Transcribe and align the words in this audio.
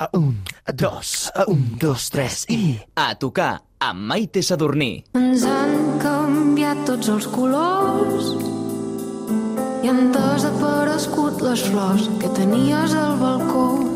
A 0.00 0.08
un, 0.16 0.42
a 0.64 0.72
dos, 0.72 1.30
a 1.34 1.44
un, 1.46 1.76
dos, 1.76 2.08
tres 2.08 2.46
i... 2.48 2.78
A 2.96 3.12
tocar 3.20 3.60
amb 3.84 4.00
Maite 4.08 4.40
Sadurní. 4.40 5.04
Ens 5.20 5.44
han 5.44 5.74
canviat 6.00 6.80
tots 6.88 7.12
els 7.12 7.28
colors 7.28 8.30
i 9.84 9.92
han 9.92 10.08
desaparegut 10.16 11.44
les 11.44 11.68
flors 11.68 12.08
que 12.16 12.32
tenies 12.32 12.96
al 12.96 13.20
balcó. 13.20 13.89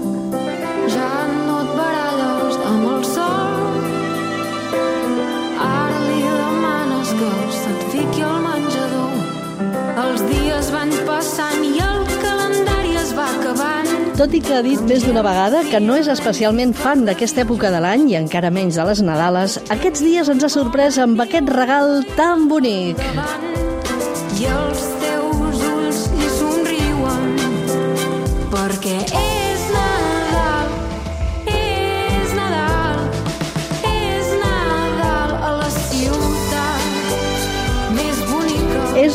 Tot 14.14 14.30
i 14.30 14.38
que 14.38 14.52
ha 14.54 14.62
dit 14.62 14.78
més 14.86 15.02
d'una 15.02 15.24
vegada 15.26 15.64
que 15.66 15.80
no 15.82 15.96
és 15.98 16.06
especialment 16.12 16.70
fan 16.78 17.02
d'aquesta 17.08 17.42
època 17.42 17.72
de 17.74 17.80
l'any 17.82 18.05
i 18.12 18.14
encara 18.20 18.52
menys 18.55 18.78
de 18.78 18.84
les 18.86 19.02
Nadales, 19.02 19.56
aquests 19.74 20.05
dies 20.06 20.30
ens 20.30 20.46
ha 20.46 20.52
sorprès 20.55 21.00
amb 21.02 21.18
aquest 21.24 21.50
regal 21.50 21.98
tan 22.14 22.46
bonic. 22.52 23.02
I 24.38 24.48
els 24.55 24.86
teus 25.02 25.66
ulls 25.72 26.06
li 26.14 26.32
somriuen 26.38 27.36
perquè 28.55 28.98
és 29.02 29.23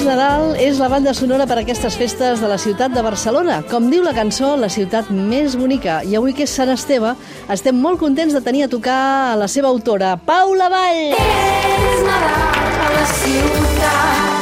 Nadal, 0.09 0.55
és 0.57 0.79
la 0.81 0.87
banda 0.89 1.11
sonora 1.13 1.45
per 1.45 1.59
a 1.59 1.61
aquestes 1.61 1.93
festes 1.99 2.39
de 2.41 2.47
la 2.49 2.57
ciutat 2.57 2.95
de 2.95 3.03
Barcelona. 3.05 3.59
Com 3.69 3.91
diu 3.91 4.01
la 4.01 4.15
cançó, 4.17 4.55
la 4.57 4.69
ciutat 4.73 5.11
més 5.13 5.53
bonica. 5.59 5.99
I 6.01 6.17
avui 6.17 6.33
que 6.33 6.47
és 6.47 6.55
Sant 6.57 6.71
Esteve, 6.73 7.13
estem 7.53 7.77
molt 7.77 8.01
contents 8.01 8.33
de 8.33 8.41
tenir 8.41 8.65
a 8.65 8.71
tocar 8.73 9.37
la 9.37 9.51
seva 9.51 9.69
autora, 9.69 10.15
Paula 10.17 10.71
Vall. 10.73 11.13
És 11.13 12.03
Nadal 12.09 12.83
a 12.89 12.91
la 12.97 13.07
ciutat. 13.21 14.38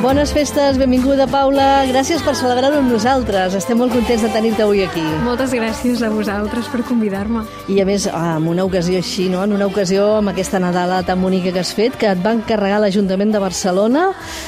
Bones 0.00 0.30
festes, 0.32 0.78
benvinguda 0.80 1.26
Paula. 1.28 1.84
Gràcies 1.84 2.22
per 2.24 2.32
celebrar-ho 2.32 2.78
amb 2.80 2.88
nosaltres. 2.88 3.52
Estem 3.58 3.76
molt 3.76 3.92
contents 3.92 4.22
de 4.24 4.30
tenir-te 4.32 4.62
avui 4.64 4.80
aquí. 4.80 5.02
Moltes 5.26 5.52
gràcies 5.52 6.00
a 6.00 6.08
vosaltres 6.08 6.70
per 6.72 6.80
convidar-me. 6.88 7.42
I 7.68 7.82
a 7.82 7.84
més, 7.84 8.06
en 8.08 8.46
una 8.48 8.64
ocasió 8.64 8.96
així, 8.96 9.26
no? 9.28 9.42
en 9.44 9.52
una 9.52 9.68
ocasió 9.68 10.06
amb 10.16 10.32
aquesta 10.32 10.56
Nadala 10.62 11.02
tan 11.04 11.20
bonica 11.20 11.52
que 11.52 11.60
has 11.60 11.74
fet, 11.76 11.98
que 12.00 12.08
et 12.08 12.22
va 12.24 12.32
encarregar 12.32 12.78
l'Ajuntament 12.80 13.34
de 13.36 13.42
Barcelona, 13.44 14.06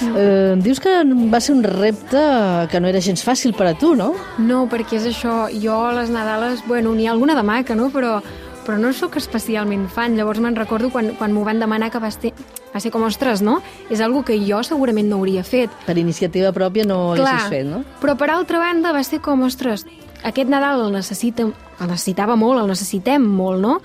eh, 0.08 0.54
dius 0.56 0.80
que 0.80 0.94
va 1.28 1.42
ser 1.44 1.58
un 1.58 1.66
repte 1.68 2.22
que 2.72 2.80
no 2.80 2.88
era 2.88 3.04
gens 3.04 3.20
fàcil 3.20 3.52
per 3.52 3.68
a 3.68 3.74
tu, 3.76 3.92
no? 3.92 4.14
No, 4.40 4.64
perquè 4.72 5.02
és 5.02 5.10
això, 5.12 5.50
jo 5.52 5.82
a 5.84 5.92
les 6.00 6.08
Nadales, 6.08 6.64
bueno, 6.64 6.96
n'hi 6.96 7.10
ha 7.10 7.12
alguna 7.12 7.36
de 7.36 7.44
maca, 7.44 7.76
no? 7.76 7.90
Però, 7.92 8.22
però 8.66 8.78
no 8.78 8.92
sóc 8.96 9.16
especialment 9.20 9.88
fan. 9.92 10.16
Llavors 10.18 10.40
me'n 10.42 10.56
recordo 10.56 10.90
quan, 10.92 11.12
quan 11.18 11.34
m'ho 11.34 11.44
van 11.46 11.62
demanar 11.62 11.90
que 11.92 12.00
va 12.02 12.10
ser, 12.14 12.32
va 12.72 12.80
ser 12.80 12.92
com, 12.94 13.04
ostres, 13.08 13.42
no? 13.42 13.60
És 13.90 14.00
algo 14.00 14.24
que 14.26 14.38
jo 14.42 14.62
segurament 14.66 15.10
no 15.10 15.20
hauria 15.20 15.44
fet. 15.44 15.72
Per 15.86 15.98
iniciativa 15.98 16.52
pròpia 16.54 16.86
no 16.88 16.98
ho 17.02 17.10
haguessis 17.16 17.50
fet, 17.52 17.66
no? 17.68 17.82
Però 18.02 18.16
per 18.18 18.30
altra 18.30 18.62
banda 18.62 18.94
va 18.94 19.02
ser 19.06 19.20
com, 19.24 19.42
ostres, 19.48 19.86
aquest 20.22 20.48
Nadal 20.50 20.86
el, 20.86 20.94
necessita, 20.94 21.48
el 21.48 21.90
necessitava 21.90 22.36
molt, 22.38 22.62
el 22.62 22.70
necessitem 22.70 23.24
molt, 23.26 23.62
no? 23.62 23.78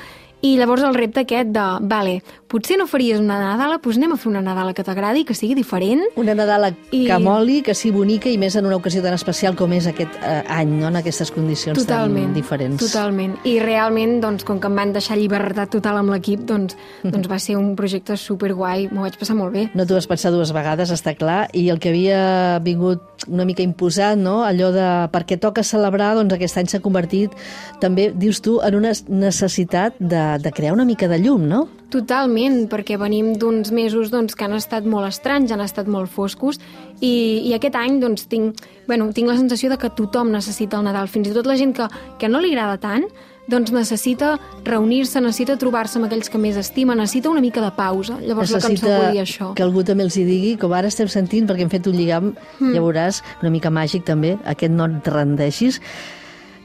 I 0.46 0.54
llavors 0.60 0.84
el 0.86 0.94
repte 0.94 1.24
aquest 1.24 1.50
de, 1.50 1.64
vale, 1.90 2.20
potser 2.48 2.78
no 2.78 2.86
faries 2.88 3.18
una 3.20 3.40
Nadala, 3.42 3.80
doncs 3.82 3.98
anem 3.98 4.12
a 4.14 4.18
fer 4.22 4.30
una 4.30 4.42
Nadala 4.46 4.76
que 4.78 4.84
t'agradi, 4.86 5.24
que 5.26 5.34
sigui 5.34 5.56
diferent. 5.58 6.04
Una 6.16 6.36
Nadala 6.38 6.70
I- 6.92 7.08
que 7.08 7.18
moli, 7.20 7.64
que 7.66 7.74
sigui 7.74 7.96
bonica 7.98 8.30
i 8.30 8.38
més 8.38 8.56
en 8.56 8.68
una 8.70 8.78
ocasió 8.78 9.02
tan 9.02 9.16
especial 9.18 9.56
com 9.58 9.74
és 9.74 9.88
aquest 9.90 10.14
eh, 10.22 10.44
any, 10.48 10.76
no? 10.78 10.92
en 10.92 11.00
aquestes 11.02 11.32
condicions 11.34 11.80
Totalment, 11.80 12.30
tan 12.30 12.36
diferents. 12.38 12.84
Totalment. 12.84 13.34
I 13.50 13.58
realment, 13.64 14.20
doncs, 14.22 14.46
com 14.46 14.62
que 14.62 14.70
em 14.70 14.78
van 14.78 14.94
deixar 14.94 15.18
llibertat 15.18 15.74
total 15.74 15.98
amb 16.04 16.14
l'equip, 16.14 16.46
doncs, 16.46 16.78
doncs 17.04 17.28
va 17.32 17.40
ser 17.42 17.58
un 17.58 17.74
projecte 17.76 18.16
superguai, 18.18 18.88
m'ho 18.94 19.08
vaig 19.08 19.18
passar 19.18 19.36
molt 19.40 19.58
bé. 19.58 19.66
No 19.74 19.88
t'ho 19.90 19.98
vas 19.98 20.08
pensar 20.08 20.32
dues 20.32 20.54
vegades, 20.54 20.94
està 20.94 21.16
clar, 21.18 21.48
i 21.58 21.68
el 21.74 21.82
que 21.82 21.90
havia 21.90 22.60
vingut 22.64 23.26
una 23.28 23.44
mica 23.50 23.66
imposat, 23.66 24.22
no? 24.22 24.44
allò 24.46 24.70
de 24.72 24.88
perquè 25.12 25.40
toca 25.42 25.66
celebrar, 25.66 26.14
doncs 26.16 26.38
aquest 26.38 26.62
any 26.62 26.70
s'ha 26.70 26.84
convertit 26.86 27.34
també, 27.82 28.12
dius 28.14 28.40
tu, 28.46 28.60
en 28.62 28.78
una 28.78 28.94
necessitat 29.10 29.98
de, 30.00 30.27
de 30.42 30.52
crear 30.52 30.74
una 30.76 30.86
mica 30.86 31.08
de 31.08 31.20
llum, 31.24 31.48
no? 31.48 31.62
Totalment, 31.94 32.66
perquè 32.68 32.98
venim 33.00 33.32
d'uns 33.40 33.72
mesos 33.72 34.12
doncs, 34.12 34.36
que 34.36 34.44
han 34.44 34.58
estat 34.58 34.88
molt 34.90 35.08
estranys, 35.08 35.54
han 35.56 35.64
estat 35.64 35.88
molt 35.88 36.12
foscos, 36.12 36.60
i, 37.00 37.48
i 37.48 37.56
aquest 37.56 37.78
any 37.80 38.02
doncs, 38.04 38.28
tinc, 38.28 38.60
bueno, 38.90 39.08
tinc 39.16 39.32
la 39.32 39.38
sensació 39.40 39.72
de 39.72 39.80
que 39.80 39.94
tothom 39.96 40.34
necessita 40.36 40.82
el 40.82 40.86
Nadal, 40.90 41.08
fins 41.08 41.32
i 41.32 41.36
tot 41.38 41.48
la 41.48 41.58
gent 41.60 41.74
que, 41.78 41.88
que 42.20 42.30
no 42.32 42.44
li 42.44 42.52
agrada 42.52 42.76
tant, 42.84 43.08
doncs 43.48 43.72
necessita 43.72 44.36
reunir-se, 44.68 45.22
necessita 45.24 45.56
trobar-se 45.60 45.98
amb 46.00 46.10
aquells 46.10 46.30
que 46.30 46.40
més 46.42 46.60
estima, 46.60 46.96
necessita 47.00 47.32
una 47.32 47.42
mica 47.44 47.64
de 47.64 47.72
pausa. 47.78 48.20
Llavors 48.20 48.52
la 48.52 48.62
cançó 48.64 48.92
volia 48.92 49.24
això. 49.24 49.54
que 49.56 49.64
algú 49.64 49.86
també 49.88 50.04
els 50.04 50.18
hi 50.20 50.26
digui, 50.28 50.54
com 50.60 50.76
ara 50.76 50.92
estem 50.92 51.08
sentint, 51.08 51.48
perquè 51.48 51.64
hem 51.64 51.72
fet 51.72 51.88
un 51.88 51.96
lligam, 51.96 52.34
mm. 52.60 52.76
ja 52.76 52.84
veuràs, 52.84 53.24
una 53.42 53.54
mica 53.54 53.72
màgic 53.72 54.04
també, 54.08 54.36
aquest 54.46 54.76
no 54.76 54.90
et 54.92 55.08
rendeixis, 55.08 55.80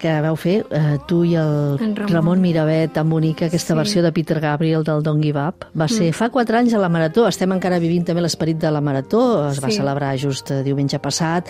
que 0.03 0.13
vau 0.25 0.35
fer 0.37 0.65
eh, 0.75 0.99
tu 1.07 1.23
i 1.25 1.37
el 1.39 1.79
En 1.81 1.95
Ramon. 1.97 2.13
Ramon 2.13 2.41
Miravet, 2.43 2.93
tan 2.93 3.09
bonica, 3.09 3.47
aquesta 3.47 3.73
Sí. 3.75 3.79
versió 3.79 4.03
de 4.03 4.11
Peter 4.13 4.41
Gabriel 4.41 4.83
del 4.85 5.03
Don't 5.07 5.23
Give 5.23 5.39
Up. 5.39 5.65
Va 5.79 5.87
ser 5.89 6.11
fa 6.13 6.29
quatre 6.35 6.59
anys 6.59 6.75
a 6.75 6.79
la 6.83 6.89
Marató, 6.91 7.29
estem 7.29 7.53
encara 7.55 7.79
vivint 7.79 8.05
també 8.05 8.21
l'esperit 8.21 8.59
de 8.59 8.71
la 8.71 8.81
Marató, 8.83 9.49
es 9.49 9.63
va 9.63 9.71
Sí. 9.71 9.77
celebrar 9.79 10.17
just 10.19 10.51
eh, 10.51 10.63
diumenge 10.65 10.99
passat 10.99 11.47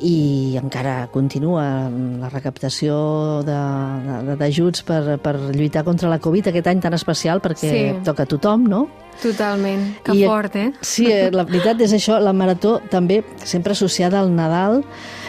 i 0.00 0.56
encara 0.60 1.08
continua 1.12 1.88
la 2.20 2.28
recaptació 2.28 3.42
de- 3.44 4.24
de- 4.26 4.36
d'ajuts 4.36 4.82
per, 4.82 5.18
per 5.22 5.36
lluitar 5.54 5.84
contra 5.84 6.08
la 6.10 6.18
Covid 6.18 6.48
aquest 6.48 6.66
any 6.66 6.80
tan 6.80 6.94
especial 6.94 7.40
perquè 7.40 7.70
Sí. 7.70 8.04
toca 8.04 8.24
a 8.24 8.26
tothom, 8.26 8.64
no? 8.68 8.88
Totalment. 9.22 9.98
Que 10.02 10.14
I, 10.16 10.24
fort, 10.26 10.56
eh? 10.56 10.72
Sí, 10.80 11.06
eh, 11.06 11.30
la 11.30 11.44
veritat 11.44 11.80
és 11.82 11.92
això, 11.92 12.18
la 12.18 12.32
Marató 12.32 12.80
també 12.90 13.22
sempre 13.44 13.72
associada 13.72 14.18
al 14.20 14.34
Nadal. 14.34 14.82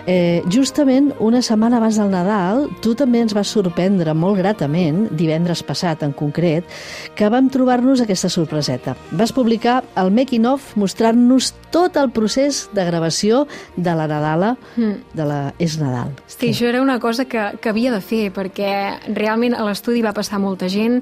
Eh, 0.06 0.44
justament 0.52 1.14
una 1.24 1.40
setmana 1.42 1.78
abans 1.80 1.96
del 1.96 2.10
Nadal, 2.12 2.66
tu 2.84 2.92
també 3.00 3.22
ens 3.24 3.32
vas 3.36 3.48
sorprendre 3.48 4.12
molt 4.18 4.36
gratament, 4.42 5.06
divendres 5.16 5.64
passat 5.64 6.04
en 6.04 6.12
concret, 6.12 6.68
que 7.16 7.30
vam 7.32 7.48
trobar-nos 7.54 8.04
aquesta 8.04 8.28
sorpreseta. 8.28 8.98
Vas 9.16 9.32
publicar 9.32 9.82
el 9.96 10.12
making 10.12 10.48
of 10.50 10.74
mostrant-nos 10.76 11.54
tot 11.72 11.96
el 11.98 12.12
procés 12.12 12.68
de 12.76 12.84
gravació 12.86 13.46
de 13.78 13.96
la 13.96 14.08
Nadala, 14.12 14.54
de 14.76 15.26
la 15.26 15.42
És 15.58 15.80
Nadal. 15.80 16.12
Sí, 16.28 16.52
això 16.52 16.68
era 16.68 16.84
una 16.84 17.00
cosa 17.00 17.26
que, 17.26 17.54
que 17.62 17.72
havia 17.72 17.94
de 17.94 18.02
fer, 18.04 18.28
perquè 18.36 18.74
realment 19.16 19.56
a 19.56 19.64
l'estudi 19.64 20.04
va 20.04 20.14
passar 20.14 20.42
molta 20.44 20.68
gent, 20.70 21.00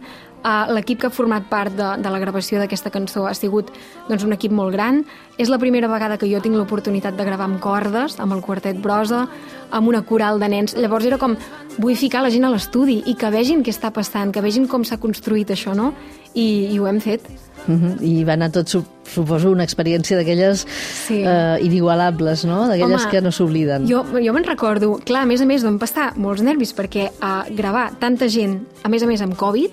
L'equip 0.74 1.00
que 1.00 1.08
ha 1.08 1.14
format 1.14 1.44
part 1.50 1.76
de, 1.78 1.90
de 2.02 2.10
la 2.10 2.18
gravació 2.20 2.58
d'aquesta 2.58 2.90
cançó 2.90 3.28
ha 3.30 3.34
sigut 3.38 3.68
doncs, 4.10 4.24
un 4.26 4.34
equip 4.34 4.52
molt 4.52 4.74
gran. 4.74 5.04
És 5.38 5.50
la 5.50 5.58
primera 5.62 5.88
vegada 5.88 6.18
que 6.18 6.26
jo 6.32 6.42
tinc 6.42 6.56
l'oportunitat 6.56 7.16
de 7.18 7.24
gravar 7.26 7.46
amb 7.46 7.60
cordes, 7.62 8.20
amb 8.20 8.34
el 8.34 8.42
quartet 8.42 8.78
Brosa, 8.82 9.28
amb 9.72 9.88
una 9.88 10.02
coral 10.02 10.40
de 10.40 10.50
nens. 10.50 10.74
Llavors 10.76 11.06
era 11.06 11.18
com, 11.22 11.36
vull 11.78 11.96
ficar 11.96 12.24
la 12.26 12.30
gent 12.34 12.46
a 12.46 12.50
l'estudi 12.50 13.04
i 13.06 13.14
que 13.16 13.30
vegin 13.30 13.62
què 13.64 13.70
està 13.72 13.92
passant, 13.94 14.32
que 14.34 14.42
vegin 14.42 14.68
com 14.68 14.84
s'ha 14.84 14.98
construït 14.98 15.50
això, 15.54 15.76
no? 15.78 15.94
I, 16.34 16.70
I 16.74 16.80
ho 16.80 16.88
hem 16.88 17.00
fet. 17.00 17.22
Uh 17.68 17.76
-huh. 17.78 18.02
I 18.02 18.24
va 18.24 18.34
anar 18.34 18.50
tot, 18.52 18.68
su- 18.68 18.84
suposo, 19.06 19.52
una 19.52 19.64
experiència 19.64 20.18
d'aquelles 20.18 20.66
Sí. 21.08 21.22
eh, 21.24 21.58
inigualables, 21.62 22.46
no? 22.46 22.68
D'aquelles 22.68 23.06
que 23.06 23.22
no 23.22 23.32
s'obliden. 23.32 23.86
Jo, 23.88 24.04
jo 24.20 24.34
me'n 24.34 24.44
recordo, 24.44 24.98
clar, 25.06 25.22
a 25.24 25.26
més 25.26 25.42
a 25.42 25.46
més 25.46 25.64
vam 25.64 25.78
passar 25.78 26.14
molts 26.18 26.42
nervis 26.42 26.74
perquè 26.76 27.12
a 27.22 27.46
gravar 27.52 27.92
tanta 28.00 28.28
gent, 28.28 28.66
a 28.84 28.90
més 28.90 29.04
a 29.04 29.06
més 29.06 29.22
amb 29.22 29.36
Covid, 29.36 29.72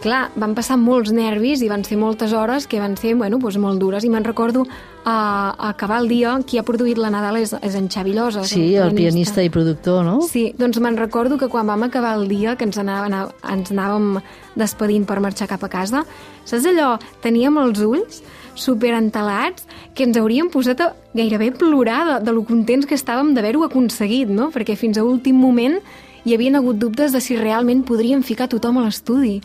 clar, 0.00 0.30
van 0.40 0.54
passar 0.56 0.78
molts 0.80 1.12
nervis 1.14 1.62
i 1.64 1.68
van 1.70 1.84
ser 1.84 1.98
moltes 2.00 2.32
hores 2.36 2.66
que 2.66 2.80
van 2.80 2.96
ser, 2.98 3.14
bueno, 3.18 3.38
doncs 3.38 3.58
molt 3.60 3.80
dures 3.80 4.04
i 4.04 4.10
me'n 4.12 4.24
recordo 4.24 4.64
a, 5.04 5.14
a 5.52 5.70
acabar 5.70 6.00
el 6.02 6.08
dia 6.10 6.34
qui 6.46 6.58
ha 6.58 6.64
produït 6.66 6.98
la 7.00 7.12
Nadal 7.12 7.40
és, 7.40 7.54
és 7.60 7.76
en 7.76 7.88
Xavi 7.92 8.14
Llosa. 8.16 8.44
Sí, 8.48 8.74
el 8.76 8.94
pianista 8.96 9.44
i 9.44 9.52
productor, 9.52 10.02
no? 10.06 10.18
Sí, 10.26 10.50
doncs 10.58 10.80
me'n 10.80 10.98
recordo 10.98 11.38
que 11.38 11.48
quan 11.52 11.68
vam 11.68 11.86
acabar 11.86 12.16
el 12.18 12.28
dia, 12.28 12.56
que 12.56 12.68
ens, 12.68 12.80
anava, 12.80 13.30
ens 13.52 13.72
anàvem 13.72 14.20
despedint 14.60 15.06
per 15.08 15.20
marxar 15.20 15.48
cap 15.50 15.64
a 15.64 15.72
casa, 15.72 16.04
saps 16.44 16.68
allò? 16.72 16.94
Teníem 17.24 17.60
els 17.62 17.80
ulls 17.84 18.22
superentelats 18.58 19.66
que 19.94 20.04
ens 20.08 20.18
hauríem 20.18 20.50
posat 20.52 20.82
a 20.84 20.92
gairebé 21.14 21.52
plorar 21.56 22.02
de, 22.08 22.18
de 22.26 22.34
lo 22.34 22.44
contents 22.48 22.88
que 22.88 22.98
estàvem 22.98 23.34
d'haver-ho 23.36 23.64
aconseguit, 23.66 24.28
no? 24.32 24.50
Perquè 24.54 24.76
fins 24.76 24.98
a 24.98 25.06
últim 25.06 25.38
moment 25.38 25.78
hi 26.24 26.34
havien 26.36 26.58
hagut 26.58 26.76
dubtes 26.76 27.14
de 27.14 27.20
si 27.24 27.38
realment 27.38 27.84
podríem 27.88 28.22
ficar 28.26 28.50
tothom 28.52 28.80
a 28.80 28.84
l'estudi. 28.84 29.38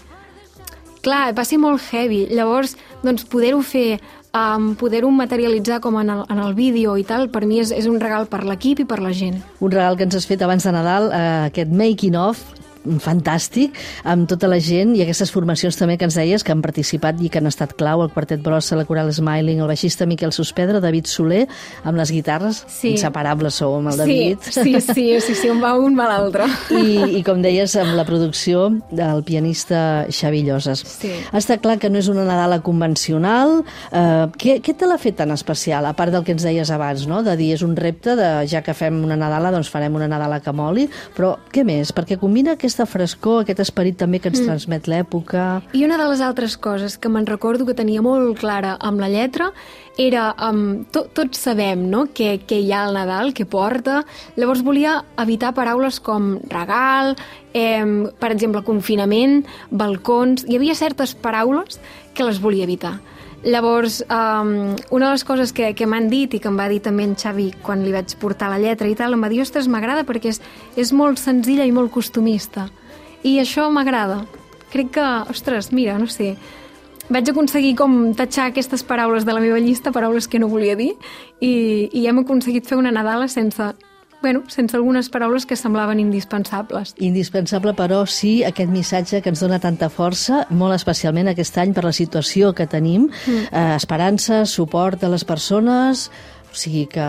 Clar, 1.06 1.36
va 1.38 1.44
ser 1.46 1.60
molt 1.62 1.84
heavy. 1.94 2.24
Llavors, 2.34 2.74
doncs, 3.06 3.28
poder-ho 3.30 3.62
fer, 3.62 4.00
um, 4.34 4.72
poder-ho 4.80 5.12
materialitzar 5.14 5.78
com 5.84 6.00
en 6.02 6.10
el, 6.10 6.24
en 6.34 6.42
el 6.42 6.56
vídeo 6.58 6.96
i 6.98 7.06
tal, 7.06 7.28
per 7.30 7.44
mi 7.46 7.62
és, 7.62 7.70
és 7.70 7.86
un 7.86 8.00
regal 8.02 8.26
per 8.32 8.42
l'equip 8.48 8.82
i 8.82 8.88
per 8.90 8.98
la 9.04 9.14
gent. 9.14 9.38
Un 9.62 9.74
regal 9.76 10.00
que 10.00 10.08
ens 10.08 10.18
has 10.18 10.26
fet 10.26 10.42
abans 10.42 10.66
de 10.66 10.74
Nadal, 10.74 11.12
eh, 11.14 11.28
aquest 11.52 11.70
making 11.70 12.18
of, 12.18 12.42
fantàstic 13.02 13.76
amb 14.04 14.28
tota 14.30 14.48
la 14.52 14.60
gent 14.64 14.96
i 14.96 15.02
aquestes 15.04 15.32
formacions 15.34 15.78
també 15.80 15.98
que 15.98 16.06
ens 16.08 16.16
deies 16.18 16.44
que 16.46 16.52
han 16.54 16.62
participat 16.64 17.22
i 17.26 17.30
que 17.30 17.40
han 17.42 17.48
estat 17.50 17.74
clau, 17.78 18.04
el 18.06 18.12
Quartet 18.14 18.42
Brossa, 18.46 18.76
la 18.78 18.86
Coral 18.86 19.12
Smiling, 19.14 19.62
el 19.62 19.68
baixista 19.72 20.06
Miquel 20.06 20.34
Sospedra, 20.36 20.80
David 20.84 21.06
Soler, 21.10 21.46
amb 21.84 21.98
les 21.98 22.12
guitarres, 22.12 22.64
Sí. 22.68 22.92
inseparables 22.96 23.56
sou 23.56 23.76
amb 23.78 23.90
el 23.94 23.98
David. 23.98 24.38
Sí, 24.42 24.52
sí, 24.52 24.82
sí, 24.82 25.06
sí, 25.22 25.36
sí, 25.36 25.50
on 25.50 25.62
va 25.64 25.74
un 25.78 25.98
va 25.98 26.08
l'altre. 26.10 26.46
I, 26.72 27.20
I 27.20 27.24
com 27.24 27.42
deies, 27.42 27.76
amb 27.80 27.96
la 27.96 28.06
producció 28.06 28.68
del 28.92 29.24
pianista 29.24 30.06
Xavi 30.10 30.44
Lloses. 30.44 30.84
Sí. 30.86 31.12
Està 31.34 31.58
clar 31.62 31.78
que 31.80 31.90
no 31.90 32.00
és 32.02 32.10
una 32.12 32.26
Nadala 32.26 32.60
convencional. 32.66 33.62
Eh, 33.92 34.28
què, 34.38 34.58
què 34.66 34.76
te 34.76 34.88
l'ha 34.90 34.98
fet 35.02 35.16
tan 35.22 35.32
especial, 35.32 35.86
a 35.86 35.94
part 35.96 36.12
del 36.12 36.24
que 36.26 36.34
ens 36.36 36.44
deies 36.44 36.72
abans, 36.74 37.06
no? 37.08 37.22
de 37.24 37.36
dir 37.40 37.54
és 37.56 37.62
un 37.64 37.76
repte, 37.78 38.16
de 38.20 38.30
ja 38.52 38.62
que 38.66 38.74
fem 38.76 39.04
una 39.06 39.16
Nadala, 39.16 39.52
doncs 39.56 39.70
farem 39.72 39.96
una 39.96 40.08
Nadala 40.12 40.42
que 40.44 40.52
moli, 40.52 40.88
però 41.16 41.36
què 41.54 41.64
més? 41.64 41.94
Perquè 41.96 42.18
combina 42.20 42.56
aquesta 42.58 42.75
frescor, 42.84 43.46
aquest 43.46 43.62
esperit 43.64 43.96
també 44.02 44.20
que 44.20 44.28
ens 44.28 44.42
mm. 44.42 44.50
transmet 44.50 44.90
l'època... 44.92 45.46
I 45.72 45.86
una 45.88 45.96
de 46.02 46.10
les 46.12 46.20
altres 46.26 46.58
coses 46.60 47.00
que 47.00 47.08
me'n 47.08 47.30
recordo 47.30 47.64
que 47.64 47.78
tenia 47.78 48.04
molt 48.04 48.36
clara 48.42 48.76
amb 48.84 49.00
la 49.00 49.08
lletra 49.14 49.54
era, 49.96 50.28
um, 50.50 50.84
to, 50.92 51.06
tots 51.16 51.40
sabem 51.40 51.88
no? 51.88 52.04
què, 52.12 52.34
què 52.44 52.60
hi 52.60 52.76
ha 52.76 52.84
al 52.90 53.00
Nadal, 53.00 53.32
què 53.32 53.48
porta, 53.48 54.02
llavors 54.36 54.66
volia 54.68 54.98
evitar 55.24 55.56
paraules 55.56 56.02
com 56.04 56.34
regal, 56.52 57.16
eh, 57.56 58.12
per 58.20 58.34
exemple, 58.36 58.66
confinament, 58.68 59.46
balcons, 59.72 60.44
hi 60.44 60.60
havia 60.60 60.76
certes 60.76 61.16
paraules 61.16 61.80
que 62.12 62.28
les 62.28 62.44
volia 62.44 62.68
evitar. 62.68 62.98
Llavors, 63.46 64.00
um, 64.10 64.74
una 64.90 65.06
de 65.06 65.12
les 65.12 65.24
coses 65.24 65.52
que, 65.54 65.68
que 65.78 65.86
m'han 65.86 66.08
dit 66.10 66.34
i 66.34 66.40
que 66.42 66.50
em 66.50 66.56
va 66.58 66.66
dir 66.66 66.80
també 66.82 67.06
en 67.06 67.14
Xavi 67.14 67.52
quan 67.62 67.84
li 67.86 67.92
vaig 67.94 68.16
portar 68.18 68.50
la 68.50 68.58
lletra 68.58 68.90
i 68.90 68.96
tal, 68.98 69.14
em 69.14 69.22
va 69.22 69.30
dir, 69.30 69.44
ostres, 69.44 69.70
m'agrada 69.70 70.02
perquè 70.08 70.32
és, 70.34 70.42
és 70.74 70.92
molt 70.98 71.22
senzilla 71.22 71.68
i 71.70 71.74
molt 71.76 71.94
costumista. 71.94 72.66
I 73.22 73.38
això 73.44 73.68
m'agrada. 73.70 74.24
Crec 74.74 74.96
que, 74.98 75.06
ostres, 75.30 75.70
mira, 75.78 76.00
no 76.02 76.10
sé, 76.10 76.34
vaig 77.14 77.30
aconseguir 77.30 77.76
com 77.78 78.16
tatxar 78.18 78.50
aquestes 78.50 78.82
paraules 78.84 79.30
de 79.30 79.38
la 79.38 79.44
meva 79.44 79.62
llista, 79.62 79.94
paraules 79.94 80.28
que 80.28 80.42
no 80.42 80.50
volia 80.50 80.74
dir, 80.76 80.96
i, 81.38 81.54
i 81.94 82.08
hem 82.10 82.24
aconseguit 82.26 82.66
fer 82.66 82.80
una 82.82 82.94
Nadala 82.96 83.30
sense, 83.30 83.76
bueno, 84.26 84.42
sense 84.48 84.74
algunes 84.76 85.12
paraules 85.14 85.46
que 85.46 85.54
semblaven 85.56 86.00
indispensables. 86.00 86.96
Indispensable, 86.98 87.76
però, 87.78 88.08
sí, 88.10 88.40
aquest 88.42 88.72
missatge 88.74 89.20
que 89.22 89.30
ens 89.30 89.44
dona 89.44 89.60
tanta 89.62 89.86
força, 89.94 90.48
molt 90.50 90.74
especialment 90.74 91.30
aquest 91.30 91.60
any 91.62 91.76
per 91.78 91.84
la 91.86 91.92
situació 91.94 92.50
que 92.58 92.66
tenim, 92.66 93.06
mm. 93.06 93.52
eh, 93.52 93.76
esperança, 93.76 94.48
suport 94.50 95.06
a 95.06 95.12
les 95.14 95.22
persones, 95.30 96.08
o 96.50 96.58
sigui 96.58 96.88
que 96.90 97.06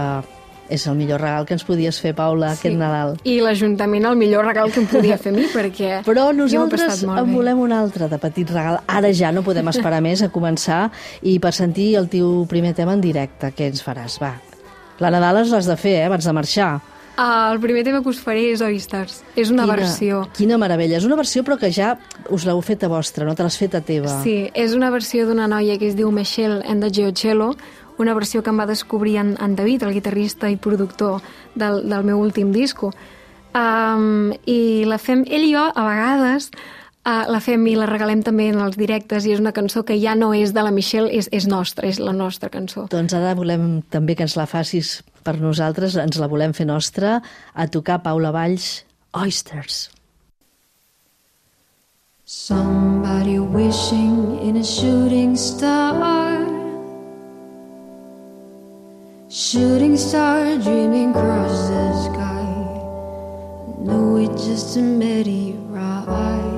és 0.68 0.84
el 0.90 0.96
millor 0.98 1.22
regal 1.24 1.46
que 1.48 1.54
ens 1.56 1.64
podies 1.64 2.02
fer, 2.04 2.12
Paula, 2.18 2.50
sí. 2.52 2.66
aquest 2.66 2.76
Nadal. 2.76 3.14
I 3.24 3.38
l'Ajuntament 3.40 4.10
el 4.10 4.18
millor 4.20 4.44
regal 4.44 4.68
que 4.74 4.82
em 4.82 4.88
podia 4.90 5.16
fer 5.16 5.32
a 5.32 5.36
mi, 5.38 5.46
perquè 5.56 6.02
Però 6.04 6.26
nosaltres 6.36 7.00
en 7.06 7.32
volem 7.32 7.62
un 7.64 7.72
altre 7.72 8.10
de 8.12 8.18
petit 8.20 8.50
regal. 8.52 8.82
Ara 8.84 9.14
ja 9.16 9.30
no 9.32 9.40
podem 9.46 9.72
esperar 9.72 10.02
més 10.10 10.20
a 10.20 10.28
començar 10.34 10.90
i 11.22 11.38
per 11.40 11.54
sentir 11.56 11.94
el 12.02 12.10
teu 12.12 12.44
primer 12.50 12.74
tema 12.76 12.92
en 12.92 13.00
directe. 13.00 13.54
Què 13.56 13.70
ens 13.72 13.80
faràs? 13.80 14.20
Va. 14.20 14.34
La 15.00 15.12
Nadal 15.12 15.40
les 15.40 15.56
has 15.56 15.70
de 15.70 15.80
fer, 15.80 16.02
eh, 16.02 16.04
abans 16.10 16.28
de 16.28 16.36
marxar. 16.36 16.74
El 17.16 17.60
primer 17.60 17.82
tema 17.84 18.02
que 18.04 18.10
us 18.12 18.18
faré 18.20 18.42
és 18.52 18.60
Oysters. 18.60 19.22
És 19.40 19.48
una 19.48 19.64
quina, 19.64 19.76
versió. 19.78 20.18
Quina 20.36 20.58
meravella. 20.60 20.98
És 20.98 21.06
una 21.08 21.16
versió 21.16 21.42
però 21.46 21.56
que 21.56 21.70
ja 21.72 21.94
us 22.28 22.44
l'heu 22.44 22.60
fet 22.60 22.84
a 22.84 22.90
vostra, 22.92 23.24
no 23.24 23.32
te 23.34 23.46
l'has 23.46 23.56
fet 23.56 23.74
a 23.74 23.80
teva. 23.80 24.18
Sí, 24.20 24.50
és 24.52 24.76
una 24.76 24.90
versió 24.92 25.24
d'una 25.24 25.48
noia 25.48 25.78
que 25.80 25.88
es 25.88 25.96
diu 25.96 26.12
Michelle 26.12 26.60
and 26.68 26.84
the 26.84 26.92
Geocello, 26.92 27.54
una 27.96 28.12
versió 28.12 28.42
que 28.44 28.52
em 28.52 28.60
va 28.60 28.66
descobrir 28.68 29.16
en, 29.22 29.36
en 29.40 29.56
David, 29.56 29.86
el 29.88 29.94
guitarrista 29.96 30.50
i 30.52 30.58
productor 30.60 31.24
del, 31.54 31.86
del 31.88 32.04
meu 32.04 32.20
últim 32.20 32.52
disco. 32.52 32.92
Um, 33.56 34.34
I 34.44 34.84
la 34.84 35.00
fem, 35.00 35.24
ell 35.24 35.46
i 35.48 35.54
jo, 35.54 35.64
a 35.72 35.86
vegades, 35.88 36.50
uh, 37.06 37.24
la 37.30 37.40
fem 37.42 37.64
i 37.70 37.76
la 37.78 37.88
regalem 37.88 38.22
també 38.26 38.50
en 38.52 38.60
els 38.64 38.78
directes 38.78 39.26
i 39.26 39.34
és 39.36 39.42
una 39.42 39.54
cançó 39.56 39.84
que 39.86 39.96
ja 40.02 40.16
no 40.18 40.32
és 40.34 40.52
de 40.56 40.64
la 40.64 40.74
Michelle, 40.74 41.10
és, 41.12 41.30
és 41.32 41.46
nostra, 41.50 41.86
és 41.88 42.00
la 42.02 42.14
nostra 42.16 42.50
cançó. 42.52 42.88
Doncs 42.92 43.14
ara 43.16 43.36
volem 43.38 43.82
també 43.92 44.18
que 44.18 44.26
ens 44.26 44.36
la 44.38 44.48
facis 44.50 45.00
per 45.26 45.38
nosaltres, 45.40 45.96
ens 45.98 46.18
la 46.22 46.30
volem 46.30 46.54
fer 46.54 46.66
nostra, 46.68 47.20
a 47.54 47.66
tocar 47.66 48.02
Paula 48.04 48.32
Valls, 48.34 48.84
Oysters. 49.16 49.86
Somebody 52.26 53.38
wishing 53.38 54.40
in 54.42 54.56
a 54.56 54.64
shooting 54.64 55.36
star. 55.36 56.42
Shooting 59.28 59.96
star 59.96 60.58
dreaming 60.58 61.10
across 61.10 61.68
the 61.68 61.86
sky. 62.02 62.46
No, 63.78 64.16
it 64.16 64.32
just 64.42 64.76
met 64.76 65.26
it 65.28 66.55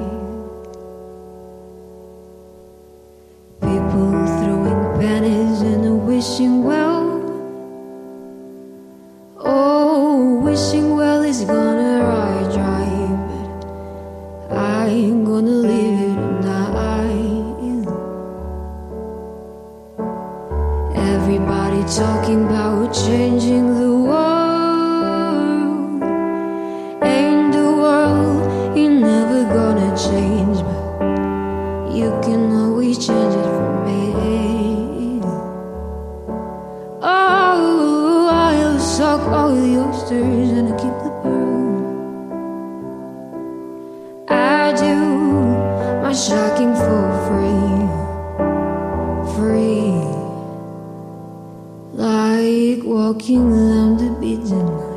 walking 52.76 53.50
along 53.50 53.96
the 53.96 54.10
beaten 54.20 54.87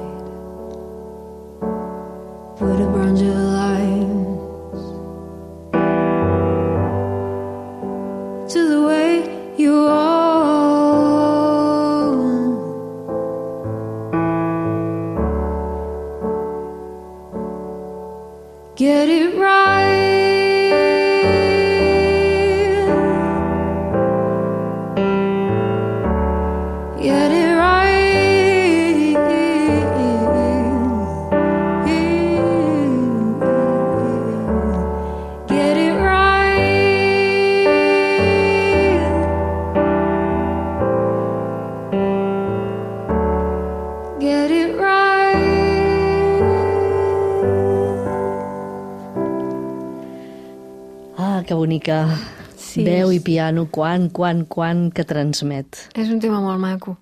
piano, 53.32 53.68
quan, 53.72 54.10
quan, 54.12 54.44
quan 54.46 54.90
que 54.92 55.08
transmet. 55.08 55.88
És 55.96 56.12
un 56.12 56.20
tema 56.20 56.42
molt 56.44 56.60
maco. 56.60 56.98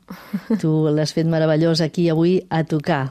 Tu 0.61 0.69
l'has 0.93 1.15
fet 1.15 1.25
meravellós 1.25 1.81
aquí 1.81 2.09
avui 2.13 2.43
a 2.49 2.61
tocar. 2.69 3.07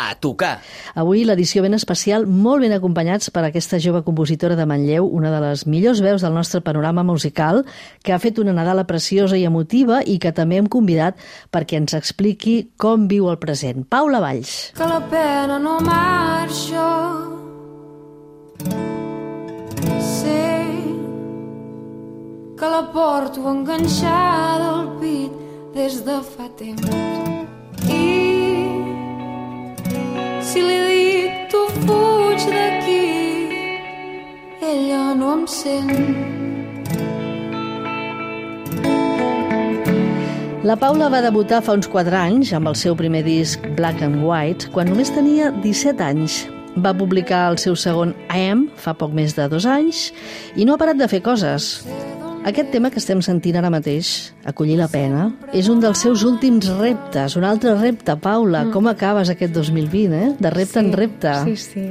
A 0.00 0.14
tocar. 0.16 0.56
Avui 0.98 1.20
l'edició 1.28 1.60
ben 1.62 1.76
especial, 1.76 2.24
molt 2.26 2.64
ben 2.64 2.72
acompanyats 2.72 3.28
per 3.30 3.44
aquesta 3.44 3.78
jove 3.78 4.00
compositora 4.06 4.56
de 4.58 4.64
Manlleu, 4.66 5.04
una 5.04 5.30
de 5.30 5.42
les 5.44 5.66
millors 5.68 6.00
veus 6.02 6.24
del 6.24 6.32
nostre 6.34 6.62
panorama 6.64 7.04
musical, 7.04 7.62
que 8.02 8.16
ha 8.16 8.18
fet 8.22 8.40
una 8.40 8.56
Nadala 8.56 8.86
preciosa 8.88 9.36
i 9.36 9.44
emotiva 9.44 10.00
i 10.02 10.16
que 10.18 10.32
també 10.32 10.58
hem 10.58 10.72
convidat 10.72 11.20
perquè 11.52 11.78
ens 11.82 11.94
expliqui 11.98 12.72
com 12.80 13.06
viu 13.06 13.28
el 13.30 13.38
present. 13.38 13.84
Paula 13.84 14.24
Valls. 14.24 14.72
que 14.74 14.88
la 14.88 15.04
pena 15.12 15.60
no 15.60 15.78
marxa. 15.84 17.41
Que 22.62 22.68
la 22.68 22.92
porto 22.92 23.40
enganxada 23.50 24.68
al 24.78 24.84
pit 25.00 25.32
des 25.74 25.94
de 26.06 26.18
fa 26.22 26.44
temps. 26.54 26.86
I 27.90 28.04
si 30.46 30.62
li 30.62 30.76
dic 30.86 31.32
tu 31.50 31.62
fuig 31.82 32.44
d'aquí, 32.52 33.08
no 35.18 35.32
em 35.32 35.42
sent. 35.50 35.90
La 40.62 40.78
Paula 40.78 41.10
va 41.10 41.18
debutar 41.26 41.64
fa 41.66 41.74
uns 41.74 41.90
4 41.90 42.14
anys 42.14 42.54
amb 42.54 42.70
el 42.70 42.78
seu 42.78 42.94
primer 42.94 43.24
disc 43.26 43.58
Black 43.74 44.06
and 44.06 44.22
White 44.22 44.70
quan 44.70 44.86
només 44.86 45.10
tenia 45.10 45.50
17 45.66 45.98
anys. 46.12 46.44
Va 46.78 46.94
publicar 46.94 47.48
el 47.50 47.58
seu 47.58 47.74
segon 47.74 48.14
I 48.30 48.46
Am 48.54 48.68
fa 48.78 48.94
poc 48.94 49.10
més 49.10 49.34
de 49.34 49.50
dos 49.50 49.66
anys 49.66 50.12
i 50.54 50.62
no 50.62 50.78
ha 50.78 50.82
parat 50.86 51.02
de 51.02 51.10
fer 51.10 51.24
coses. 51.26 51.82
Aquest 52.42 52.72
tema 52.74 52.90
que 52.90 52.98
estem 52.98 53.20
sentint 53.22 53.54
ara 53.54 53.70
mateix, 53.70 54.32
Acollir 54.50 54.74
la 54.80 54.88
pena, 54.90 55.28
és 55.54 55.68
un 55.70 55.78
dels 55.78 56.00
seus 56.02 56.24
últims 56.26 56.66
reptes. 56.74 57.36
Un 57.38 57.46
altre 57.46 57.76
repte, 57.78 58.16
Paula. 58.18 58.64
Com 58.74 58.88
acabes 58.90 59.30
aquest 59.30 59.54
2020, 59.54 60.16
eh? 60.18 60.32
De 60.42 60.50
repte 60.50 60.82
en 60.82 60.90
repte. 60.90 61.34
Sí, 61.46 61.54
sí. 61.56 61.86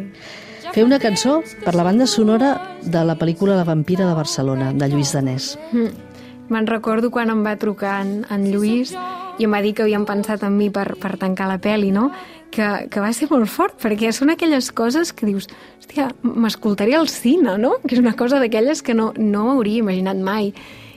Fer 0.75 0.83
una 0.83 0.99
cançó 0.99 1.37
per 1.63 1.73
la 1.75 1.87
banda 1.87 2.07
sonora 2.07 2.51
de 2.83 3.03
la 3.07 3.15
pel·lícula 3.19 3.55
La 3.55 3.63
vampira 3.67 4.07
de 4.07 4.13
Barcelona, 4.17 4.73
de 4.75 4.91
Lluís 4.91 5.15
Danés. 5.15 5.53
Mm. 5.71 6.11
Me'n 6.51 6.67
recordo 6.67 7.11
quan 7.15 7.31
em 7.31 7.45
va 7.47 7.55
trucar 7.55 8.01
en, 8.03 8.25
en 8.27 8.49
Lluís 8.51 8.91
i 9.39 9.47
em 9.47 9.53
va 9.53 9.61
dir 9.63 9.73
que 9.77 9.85
havien 9.85 10.05
pensat 10.05 10.43
en 10.43 10.57
mi 10.57 10.69
per, 10.73 10.95
per 11.01 11.15
tancar 11.21 11.47
la 11.49 11.59
pel·li, 11.61 11.91
no? 11.95 12.09
Que, 12.51 12.87
que 12.91 12.99
va 12.99 13.13
ser 13.15 13.29
molt 13.31 13.47
fort, 13.47 13.77
perquè 13.79 14.11
són 14.11 14.33
aquelles 14.33 14.71
coses 14.75 15.13
que 15.15 15.29
dius, 15.29 15.47
hòstia, 15.79 16.09
m'escoltaria 16.23 16.99
al 16.99 17.07
cine, 17.11 17.55
no? 17.61 17.77
Que 17.85 17.95
és 17.95 18.03
una 18.03 18.15
cosa 18.19 18.41
d'aquelles 18.43 18.83
que 18.83 18.95
no, 18.97 19.11
no 19.17 19.47
m'hauria 19.47 19.85
imaginat 19.85 20.19
mai. 20.19 20.51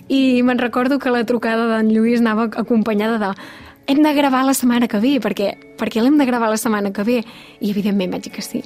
I 0.09 0.43
me'n 0.45 0.59
recordo 0.61 0.99
que 0.99 1.13
la 1.15 1.25
trucada 1.25 1.69
d'en 1.71 1.95
Lluís 1.95 2.21
anava 2.21 2.51
acompanyada 2.61 3.21
de 3.23 3.31
hem 3.87 4.03
de 4.03 4.15
gravar 4.15 4.45
la 4.45 4.55
setmana 4.55 4.89
que 4.89 5.01
ve, 5.01 5.19
perquè, 5.21 5.55
perquè 5.79 6.03
l'hem 6.03 6.17
de 6.19 6.27
gravar 6.29 6.51
la 6.51 6.61
setmana 6.61 6.93
que 6.93 7.05
ve. 7.05 7.23
I 7.61 7.71
evidentment 7.71 8.17
vaig 8.17 8.27
dir 8.27 8.33
que 8.35 8.45
sí. 8.45 8.63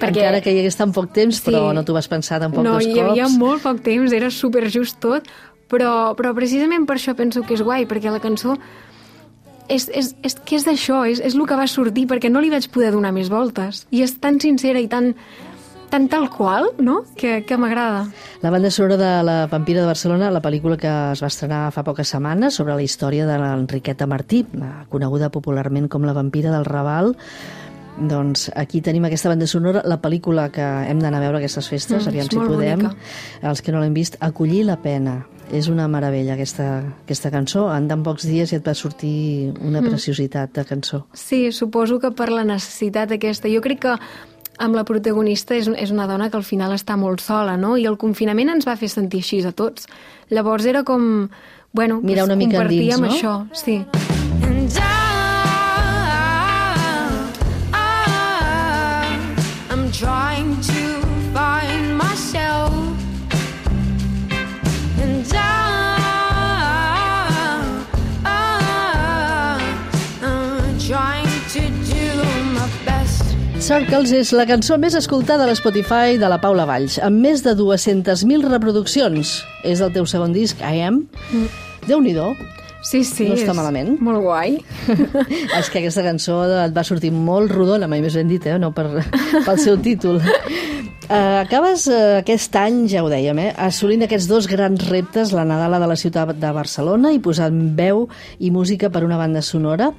Perquè... 0.00 0.22
Encara 0.22 0.40
que 0.40 0.54
hi 0.54 0.62
hagués 0.62 0.78
tan 0.78 0.94
poc 0.96 1.10
temps, 1.12 1.42
sí. 1.42 1.44
però 1.50 1.74
no 1.76 1.84
t'ho 1.84 1.94
vas 1.96 2.08
pensar 2.08 2.40
tampoc 2.40 2.64
no, 2.64 2.78
dos 2.78 2.86
cops. 2.86 2.96
No, 2.96 3.14
hi 3.14 3.20
havia 3.20 3.28
molt 3.36 3.64
poc 3.66 3.82
temps, 3.84 4.14
era 4.16 4.30
super 4.32 4.64
just 4.72 5.00
tot, 5.02 5.28
però, 5.70 6.14
però 6.18 6.34
precisament 6.36 6.86
per 6.88 6.98
això 6.98 7.14
penso 7.18 7.44
que 7.46 7.56
és 7.56 7.62
guai, 7.64 7.86
perquè 7.90 8.12
la 8.12 8.22
cançó 8.22 8.56
és, 9.70 9.86
és, 9.94 10.14
és 10.26 10.34
que 10.34 10.58
és 10.58 10.66
d'això, 10.66 11.04
és, 11.06 11.22
és 11.22 11.36
el 11.36 11.46
que 11.46 11.58
va 11.58 11.68
sortir, 11.70 12.08
perquè 12.10 12.30
no 12.32 12.42
li 12.42 12.50
vaig 12.50 12.66
poder 12.74 12.90
donar 12.96 13.14
més 13.14 13.30
voltes. 13.30 13.86
I 13.94 14.02
és 14.02 14.16
tan 14.18 14.40
sincera 14.42 14.82
i 14.82 14.88
tan, 14.90 15.12
tan 15.92 16.08
tal 16.10 16.26
qual, 16.34 16.72
no?, 16.82 17.04
que, 17.18 17.40
que 17.46 17.58
m'agrada. 17.60 18.08
La 18.42 18.50
banda 18.50 18.70
sonora 18.74 18.98
de 18.98 19.12
La 19.26 19.38
vampira 19.50 19.84
de 19.84 19.86
Barcelona, 19.86 20.32
la 20.34 20.42
pel·lícula 20.42 20.78
que 20.80 20.90
es 20.90 21.22
va 21.22 21.30
estrenar 21.30 21.62
fa 21.74 21.86
poques 21.86 22.10
setmanes 22.10 22.58
sobre 22.58 22.74
la 22.74 22.82
història 22.82 23.30
de 23.30 23.38
l'Enriqueta 23.38 24.10
Martí, 24.10 24.44
coneguda 24.90 25.30
popularment 25.30 25.88
com 25.88 26.06
la 26.06 26.16
vampira 26.18 26.50
del 26.54 26.66
Raval, 26.66 27.14
doncs 28.00 28.48
aquí 28.56 28.80
tenim 28.80 29.04
aquesta 29.04 29.28
banda 29.28 29.46
sonora, 29.50 29.82
la 29.84 30.00
pel·lícula 30.00 30.48
que 30.54 30.64
hem 30.64 31.02
d'anar 31.02 31.20
a 31.20 31.26
veure 31.26 31.40
aquestes 31.42 31.68
festes, 31.68 32.06
mm, 32.06 32.08
aviam 32.08 32.30
si 32.30 32.38
podem. 32.38 32.86
Bonica. 32.86 33.50
Els 33.50 33.60
que 33.62 33.72
no 33.72 33.82
l'hem 33.82 33.94
vist, 33.94 34.16
Acollir 34.20 34.64
la 34.64 34.80
pena. 34.80 35.26
És 35.50 35.66
una 35.68 35.88
meravella 35.90 36.36
aquesta, 36.36 36.66
aquesta 37.04 37.30
cançó. 37.34 37.66
En 37.74 37.88
tan 37.90 38.04
pocs 38.06 38.26
dies 38.28 38.52
ja 38.52 38.60
et 38.60 38.66
va 38.66 38.74
sortir 38.78 39.50
una 39.58 39.80
mm. 39.80 39.90
preciositat 39.90 40.52
de 40.54 40.64
cançó. 40.68 41.04
Sí, 41.12 41.50
suposo 41.52 41.98
que 42.00 42.12
per 42.14 42.30
la 42.30 42.44
necessitat 42.46 43.16
aquesta. 43.16 43.50
Jo 43.50 43.62
crec 43.64 43.82
que 43.86 43.96
amb 44.60 44.76
la 44.76 44.84
protagonista 44.84 45.56
és, 45.56 45.70
és 45.80 45.90
una 45.90 46.06
dona 46.06 46.28
que 46.30 46.38
al 46.38 46.46
final 46.46 46.76
està 46.76 46.96
molt 47.00 47.24
sola, 47.24 47.56
no? 47.56 47.76
I 47.80 47.88
el 47.90 47.98
confinament 47.98 48.52
ens 48.54 48.68
va 48.68 48.76
fer 48.78 48.92
sentir 48.92 49.24
així 49.24 49.42
a 49.42 49.54
tots. 49.56 49.88
Llavors 50.30 50.68
era 50.70 50.84
com... 50.84 51.28
Bueno, 51.72 52.00
Mira 52.02 52.24
una 52.26 52.34
mica 52.34 52.64
endins, 52.64 52.98
no? 52.98 53.12
això, 53.14 53.34
sí. 53.54 53.84
Circles 73.70 74.10
és 74.10 74.30
la 74.34 74.42
cançó 74.50 74.74
més 74.82 74.96
escoltada 74.98 75.44
a 75.44 75.46
l'Spotify 75.46 76.16
de 76.18 76.26
la 76.26 76.40
Paula 76.42 76.64
Valls, 76.66 76.96
amb 77.06 77.22
més 77.22 77.44
de 77.44 77.52
200.000 77.54 78.48
reproduccions. 78.48 79.36
És 79.62 79.78
el 79.78 79.92
teu 79.94 80.08
segon 80.10 80.34
disc, 80.34 80.58
I 80.58 80.82
Am. 80.88 81.04
Mm. 81.30 81.44
Déu-n'hi-do. 81.86 82.32
Sí, 82.82 83.04
sí. 83.06 83.28
No 83.28 83.36
està 83.38 83.54
malament. 83.54 83.92
Molt 84.02 84.24
guai. 84.24 84.56
és 85.60 85.70
que 85.70 85.84
aquesta 85.84 86.02
cançó 86.02 86.40
et 86.64 86.74
va 86.74 86.82
sortir 86.82 87.12
molt 87.14 87.54
rodona, 87.54 87.86
mai 87.86 88.02
més 88.02 88.18
ben 88.18 88.26
dit, 88.26 88.42
eh? 88.42 88.58
no 88.58 88.72
per, 88.74 88.88
pel 89.46 89.62
seu 89.62 89.78
títol. 89.78 90.18
Uh, 90.18 91.38
acabes 91.44 91.86
uh, 91.92 92.18
aquest 92.24 92.58
any, 92.58 92.86
ja 92.90 93.04
ho 93.06 93.12
dèiem, 93.12 93.38
eh, 93.38 93.50
assolint 93.68 94.02
aquests 94.08 94.26
dos 94.32 94.50
grans 94.50 94.82
reptes, 94.90 95.30
la 95.36 95.46
Nadala 95.46 95.78
de 95.78 95.92
la 95.92 96.00
ciutat 96.00 96.34
de 96.40 96.54
Barcelona 96.56 97.14
i 97.14 97.22
posant 97.22 97.68
veu 97.78 98.08
i 98.40 98.50
música 98.50 98.90
per 98.90 99.06
una 99.06 99.20
banda 99.20 99.46
sonora. 99.46 99.92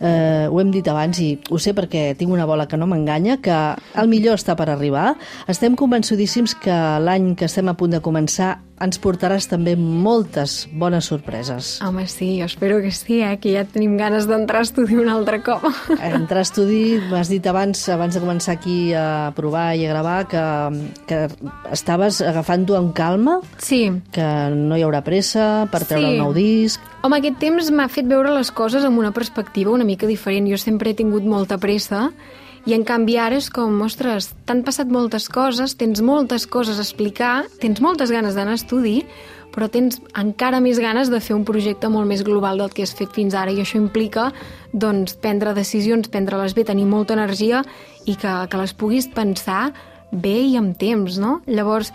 Uh, 0.00 0.50
ho 0.50 0.60
hem 0.60 0.72
dit 0.74 0.86
abans 0.90 1.18
i 1.22 1.34
ho 1.50 1.60
sé 1.60 1.74
perquè 1.76 2.12
tinc 2.18 2.32
una 2.34 2.46
bola 2.48 2.68
que 2.70 2.78
no 2.80 2.88
m'enganya, 2.90 3.38
que 3.44 3.58
el 4.00 4.10
millor 4.10 4.40
està 4.40 4.56
per 4.58 4.68
arribar. 4.70 5.14
Estem 5.50 5.76
convençudíssims 5.78 6.56
que 6.60 6.78
l'any 7.04 7.34
que 7.38 7.48
estem 7.50 7.68
a 7.70 7.76
punt 7.78 7.96
de 7.96 8.02
començar 8.04 8.56
ens 8.82 8.98
portaràs 8.98 9.46
també 9.46 9.74
moltes 9.78 10.64
bones 10.74 11.06
sorpreses. 11.06 11.76
Home, 11.84 12.06
sí, 12.10 12.34
jo 12.40 12.48
espero 12.48 12.80
que 12.82 12.90
sí, 12.94 13.20
eh? 13.22 13.36
que 13.40 13.52
ja 13.54 13.62
tenim 13.68 13.96
ganes 14.00 14.26
d'entrar 14.26 14.64
a 14.64 14.66
estudi 14.66 14.98
un 14.98 15.10
altre 15.12 15.40
cop. 15.46 15.64
Entrar 15.94 16.42
a 16.42 16.46
estudi, 16.46 16.98
m'has 17.10 17.30
dit 17.30 17.44
abans, 17.46 17.86
abans 17.94 18.16
de 18.16 18.22
començar 18.22 18.56
aquí 18.58 18.92
a 18.98 19.30
provar 19.36 19.68
i 19.78 19.86
a 19.86 19.92
gravar, 19.92 20.16
que, 20.30 20.42
que 21.08 21.20
estaves 21.74 22.20
agafant-ho 22.24 22.78
amb 22.78 22.94
calma, 22.96 23.38
sí. 23.62 23.86
que 24.14 24.26
no 24.54 24.78
hi 24.78 24.84
haurà 24.86 25.04
pressa 25.06 25.68
per 25.70 25.84
treure 25.86 26.08
sí. 26.08 26.16
el 26.16 26.22
nou 26.24 26.34
disc. 26.36 26.90
Home, 27.04 27.20
aquest 27.20 27.38
temps 27.42 27.70
m'ha 27.70 27.86
fet 27.92 28.08
veure 28.10 28.32
les 28.34 28.50
coses 28.50 28.84
amb 28.84 28.98
una 28.98 29.12
perspectiva 29.14 29.74
una 29.74 29.83
mica 29.84 30.08
diferent. 30.10 30.48
Jo 30.50 30.58
sempre 30.60 30.90
he 30.90 30.98
tingut 30.98 31.26
molta 31.28 31.58
pressa 31.60 32.08
i 32.64 32.72
en 32.72 32.84
canvi 32.88 33.18
ara 33.20 33.36
és 33.36 33.50
com, 33.52 33.76
ostres, 33.84 34.30
t'han 34.48 34.62
passat 34.64 34.88
moltes 34.88 35.28
coses, 35.28 35.76
tens 35.76 36.00
moltes 36.00 36.46
coses 36.48 36.78
a 36.80 36.84
explicar, 36.86 37.44
tens 37.60 37.82
moltes 37.84 38.12
ganes 38.12 38.36
d'anar 38.38 38.56
a 38.56 38.60
estudi, 38.60 39.02
però 39.54 39.68
tens 39.70 40.00
encara 40.18 40.62
més 40.64 40.80
ganes 40.82 41.10
de 41.12 41.20
fer 41.22 41.36
un 41.36 41.44
projecte 41.46 41.90
molt 41.92 42.08
més 42.10 42.24
global 42.26 42.58
del 42.58 42.72
que 42.74 42.82
has 42.82 42.94
fet 42.96 43.12
fins 43.14 43.36
ara 43.38 43.52
i 43.52 43.60
això 43.62 43.78
implica 43.78 44.30
doncs, 44.72 45.14
prendre 45.20 45.54
decisions, 45.54 46.08
prendre-les 46.08 46.56
bé, 46.56 46.64
tenir 46.64 46.88
molta 46.90 47.14
energia 47.14 47.62
i 48.04 48.16
que, 48.16 48.34
que 48.50 48.60
les 48.60 48.74
puguis 48.74 49.06
pensar 49.12 49.68
bé 50.10 50.34
i 50.48 50.56
amb 50.58 50.74
temps, 50.80 51.20
no? 51.20 51.38
Llavors, 51.46 51.92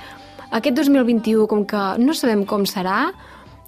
aquest 0.55 0.77
2021, 0.79 1.49
com 1.49 1.65
que 1.67 1.83
no 1.99 2.15
sabem 2.15 2.45
com 2.45 2.63
serà, 2.69 3.09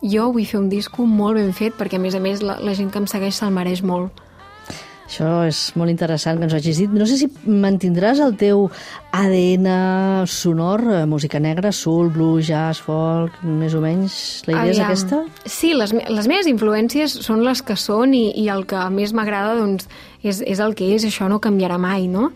jo 0.02 0.32
vull 0.34 0.48
fer 0.50 0.60
un 0.60 0.70
disco 0.70 1.06
molt 1.06 1.38
ben 1.40 1.54
fet 1.54 1.78
perquè, 1.78 2.00
a 2.00 2.04
més 2.04 2.18
a 2.18 2.22
més, 2.24 2.42
la, 2.46 2.58
la 2.64 2.76
gent 2.78 2.92
que 2.92 3.02
em 3.02 3.08
segueix 3.10 3.38
se'l 3.38 3.54
mereix 3.54 3.84
molt. 3.86 4.22
Això 5.12 5.42
és 5.44 5.58
molt 5.76 5.92
interessant 5.92 6.38
que 6.40 6.46
ens 6.48 6.54
ho 6.56 6.58
hagis 6.62 6.78
dit. 6.80 6.92
No 6.96 7.04
sé 7.04 7.18
si 7.20 7.28
mantindràs 7.44 8.22
el 8.24 8.38
teu 8.40 8.70
ADN 9.12 9.68
sonor, 10.32 10.86
eh, 10.88 11.02
música 11.06 11.42
negra, 11.44 11.74
soul, 11.76 12.08
blues, 12.16 12.46
jazz, 12.48 12.80
folk, 12.80 13.42
més 13.44 13.76
o 13.76 13.82
menys. 13.84 14.16
La 14.48 14.54
idea 14.54 14.62
Aviam. 14.62 14.72
és 14.72 14.80
aquesta? 14.86 15.20
Sí, 15.44 15.74
les, 15.76 15.92
les 15.92 16.32
meves 16.32 16.48
influències 16.48 17.18
són 17.28 17.44
les 17.44 17.60
que 17.60 17.76
són 17.76 18.16
i, 18.16 18.30
i 18.40 18.48
el 18.54 18.64
que 18.66 18.88
més 18.96 19.12
m'agrada 19.12 19.58
doncs, 19.60 19.90
és, 20.24 20.40
és 20.48 20.64
el 20.64 20.80
que 20.80 20.94
és, 20.96 21.04
això 21.04 21.28
no 21.28 21.44
canviarà 21.44 21.76
mai, 21.76 22.08
no? 22.08 22.32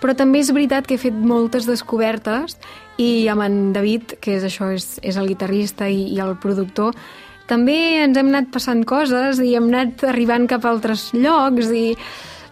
Però 0.00 0.14
també 0.16 0.40
és 0.40 0.52
veritat 0.54 0.86
que 0.88 0.96
he 0.96 1.00
fet 1.00 1.16
moltes 1.16 1.68
descobertes 1.68 2.56
i 3.00 3.28
amb 3.28 3.44
en 3.44 3.58
David, 3.76 4.16
que 4.20 4.38
és 4.38 4.46
això, 4.46 4.70
és, 4.72 4.98
és 5.04 5.18
el 5.20 5.28
guitarrista 5.28 5.88
i, 5.88 6.06
i 6.14 6.20
el 6.24 6.36
productor, 6.40 6.96
també 7.50 7.76
ens 8.04 8.18
hem 8.18 8.30
anat 8.30 8.50
passant 8.54 8.84
coses 8.86 9.40
i 9.42 9.54
hem 9.58 9.68
anat 9.72 10.04
arribant 10.12 10.46
cap 10.50 10.64
a 10.64 10.70
altres 10.70 11.10
llocs 11.16 11.72
i 11.74 11.96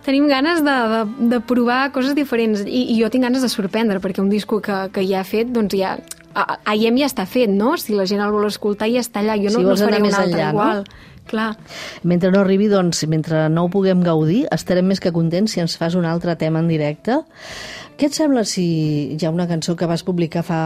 tenim 0.05 0.27
ganes 0.31 0.63
de, 0.65 0.77
de, 0.93 1.03
de 1.35 1.41
provar 1.45 1.89
coses 1.95 2.17
diferents 2.17 2.65
i, 2.67 2.89
i 2.95 2.99
jo 2.99 3.11
tinc 3.13 3.29
ganes 3.29 3.45
de 3.45 3.51
sorprendre 3.53 4.01
perquè 4.03 4.25
un 4.25 4.33
disco 4.33 4.63
que, 4.65 4.87
que 4.95 5.05
ja 5.07 5.23
he 5.23 5.29
fet 5.29 5.53
doncs 5.55 5.77
ja 5.79 5.99
Aiem 6.69 6.99
ja 7.01 7.09
està 7.09 7.25
fet, 7.27 7.51
no? 7.51 7.73
Si 7.81 7.97
la 7.97 8.05
gent 8.07 8.21
el 8.23 8.31
vol 8.31 8.45
escoltar 8.47 8.87
ja 8.93 9.01
està 9.03 9.25
allà, 9.25 9.35
jo 9.41 9.49
no, 9.51 9.59
si 9.59 9.65
no 9.65 9.75
faré 9.81 9.99
un 9.99 10.13
altre 10.13 10.27
enllà, 10.29 10.51
igual. 10.53 10.83
No? 10.85 11.08
Clar. 11.29 11.51
Mentre 12.09 12.33
no 12.33 12.41
arribi, 12.41 12.71
doncs, 12.73 13.03
mentre 13.11 13.47
no 13.53 13.67
ho 13.67 13.73
puguem 13.73 14.01
gaudir, 14.05 14.47
estarem 14.55 14.89
més 14.89 15.03
que 15.05 15.13
contents 15.13 15.53
si 15.55 15.61
ens 15.61 15.77
fas 15.77 15.97
un 15.99 16.09
altre 16.09 16.37
tema 16.41 16.63
en 16.65 16.71
directe. 16.71 17.21
Què 17.99 18.09
et 18.09 18.17
sembla 18.17 18.47
si 18.49 18.65
hi 19.15 19.27
ha 19.27 19.35
una 19.35 19.49
cançó 19.51 19.77
que 19.77 19.89
vas 19.91 20.07
publicar 20.07 20.45
fa 20.47 20.63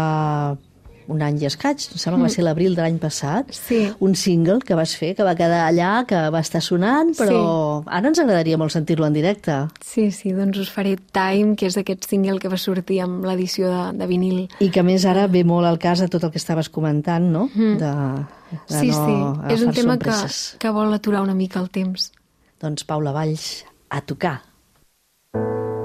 un 1.11 1.23
any 1.25 1.41
i 1.43 1.49
escaig, 1.49 1.87
em 1.93 1.99
sembla 1.99 2.19
que 2.19 2.25
va 2.25 2.29
mm. 2.29 2.35
ser 2.35 2.45
l'abril 2.47 2.77
de 2.77 2.85
l'any 2.85 2.99
passat, 3.03 3.51
sí. 3.57 3.81
un 4.05 4.15
single 4.19 4.61
que 4.67 4.77
vas 4.79 4.95
fer, 4.99 5.13
que 5.19 5.27
va 5.27 5.35
quedar 5.39 5.65
allà, 5.67 6.05
que 6.09 6.19
va 6.35 6.43
estar 6.45 6.63
sonant, 6.65 7.15
però 7.19 7.39
sí. 7.41 7.91
ara 7.99 8.13
ens 8.13 8.23
agradaria 8.23 8.61
molt 8.61 8.75
sentir-lo 8.75 9.09
en 9.09 9.17
directe. 9.17 9.59
Sí, 9.85 10.11
sí, 10.15 10.35
doncs 10.37 10.61
us 10.63 10.71
faré 10.73 10.97
Time, 11.15 11.57
que 11.59 11.69
és 11.71 11.79
aquest 11.81 12.07
single 12.11 12.39
que 12.43 12.53
va 12.53 12.61
sortir 12.61 13.03
amb 13.05 13.27
l'edició 13.29 13.73
de, 13.73 13.83
de 13.99 14.09
vinil. 14.11 14.47
I 14.63 14.71
que 14.75 14.85
més 14.87 15.07
ara 15.09 15.27
ve 15.33 15.45
molt 15.49 15.69
al 15.69 15.81
cas 15.83 16.05
a 16.05 16.09
tot 16.13 16.29
el 16.29 16.33
que 16.35 16.41
estaves 16.43 16.71
comentant, 16.73 17.27
no? 17.35 17.49
Mm. 17.55 17.77
De, 17.83 17.93
de 18.53 18.79
sí, 18.79 18.93
no 18.93 19.03
sí, 19.03 19.19
és 19.57 19.67
un 19.67 19.75
tema 19.77 19.99
que, 20.01 20.17
que 20.63 20.73
vol 20.75 20.95
aturar 20.95 21.25
una 21.27 21.37
mica 21.39 21.61
el 21.63 21.71
temps. 21.73 22.11
Doncs 22.63 22.87
Paula 22.87 23.15
Valls, 23.17 23.65
a 23.91 24.01
tocar. 24.07 24.39
to 25.33 25.82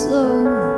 slow. 0.00 0.69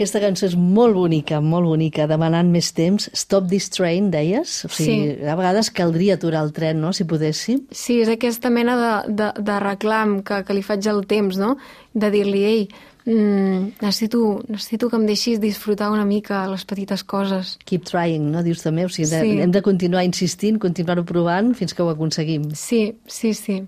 Aquesta 0.00 0.20
cançó 0.22 0.46
és 0.48 0.54
molt 0.56 0.94
bonica, 0.96 1.42
molt 1.44 1.68
bonica, 1.68 2.06
demanant 2.08 2.48
més 2.50 2.70
temps. 2.72 3.10
Stop 3.12 3.50
this 3.50 3.68
train, 3.68 4.08
deies? 4.10 4.64
O 4.64 4.70
sigui, 4.72 5.16
Sí. 5.18 5.26
a 5.28 5.34
vegades 5.36 5.68
caldria 5.70 6.14
aturar 6.16 6.42
el 6.46 6.52
tren, 6.56 6.80
no?, 6.80 6.94
si 6.96 7.04
poguéssim. 7.04 7.66
Sí, 7.70 8.00
és 8.00 8.08
aquesta 8.08 8.48
mena 8.50 8.76
de, 8.80 9.12
de, 9.12 9.28
de 9.44 9.58
reclam 9.60 10.22
que, 10.24 10.40
que 10.44 10.54
li 10.56 10.62
faig 10.64 10.88
al 10.88 11.04
temps, 11.06 11.36
no? 11.36 11.58
De 11.92 12.08
dir-li, 12.10 12.44
ei, 12.48 12.62
mm, 13.04 13.76
necessito, 13.82 14.40
necessito 14.48 14.88
que 14.88 14.96
em 14.96 15.04
deixis 15.06 15.38
disfrutar 15.40 15.90
una 15.92 16.06
mica 16.08 16.46
les 16.48 16.64
petites 16.64 17.04
coses. 17.04 17.58
Keep 17.66 17.84
trying, 17.84 18.30
no?, 18.32 18.42
dius 18.42 18.62
també. 18.64 18.86
O 18.86 18.88
sigui, 18.88 19.10
de, 19.10 19.20
Sí. 19.20 19.36
hem 19.44 19.50
de 19.52 19.60
continuar 19.62 20.04
insistint, 20.08 20.58
continuar-ho 20.58 21.04
provant 21.04 21.52
fins 21.54 21.74
que 21.74 21.82
ho 21.82 21.90
aconseguim. 21.92 22.54
Sí, 22.54 22.96
sí, 23.06 23.34
sí. 23.34 23.60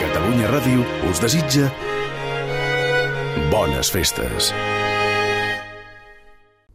Catalunya 0.00 0.48
Ràdio 0.48 0.84
us 1.10 1.20
desitja 1.20 1.68
bones 3.50 3.90
festes. 3.90 4.52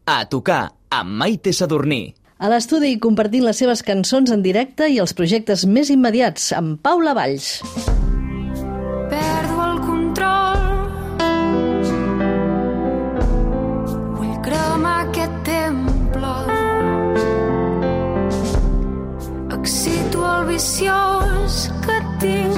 A 0.10 0.26
tocar 0.26 0.72
amb 0.90 1.14
Maite 1.22 1.54
Sadurní. 1.54 2.16
A 2.40 2.48
l'estudi 2.50 2.96
compartint 3.04 3.44
les 3.46 3.58
seves 3.60 3.84
cançons 3.84 4.32
en 4.32 4.42
directe 4.42 4.88
i 4.90 4.98
els 5.04 5.14
projectes 5.14 5.66
més 5.68 5.92
immediats 5.94 6.54
amb 6.56 6.80
Paula 6.82 7.14
Valls. 7.18 7.60
Perdo 9.12 9.58
el 9.66 9.82
control. 9.84 10.64
Vull 14.18 14.38
cremar 14.48 14.96
aquest 15.10 15.36
temple. 15.50 16.36
Excito 19.60 20.24
el 20.32 20.48
viciós 20.56 21.68
que 21.86 22.00
tinc 22.24 22.49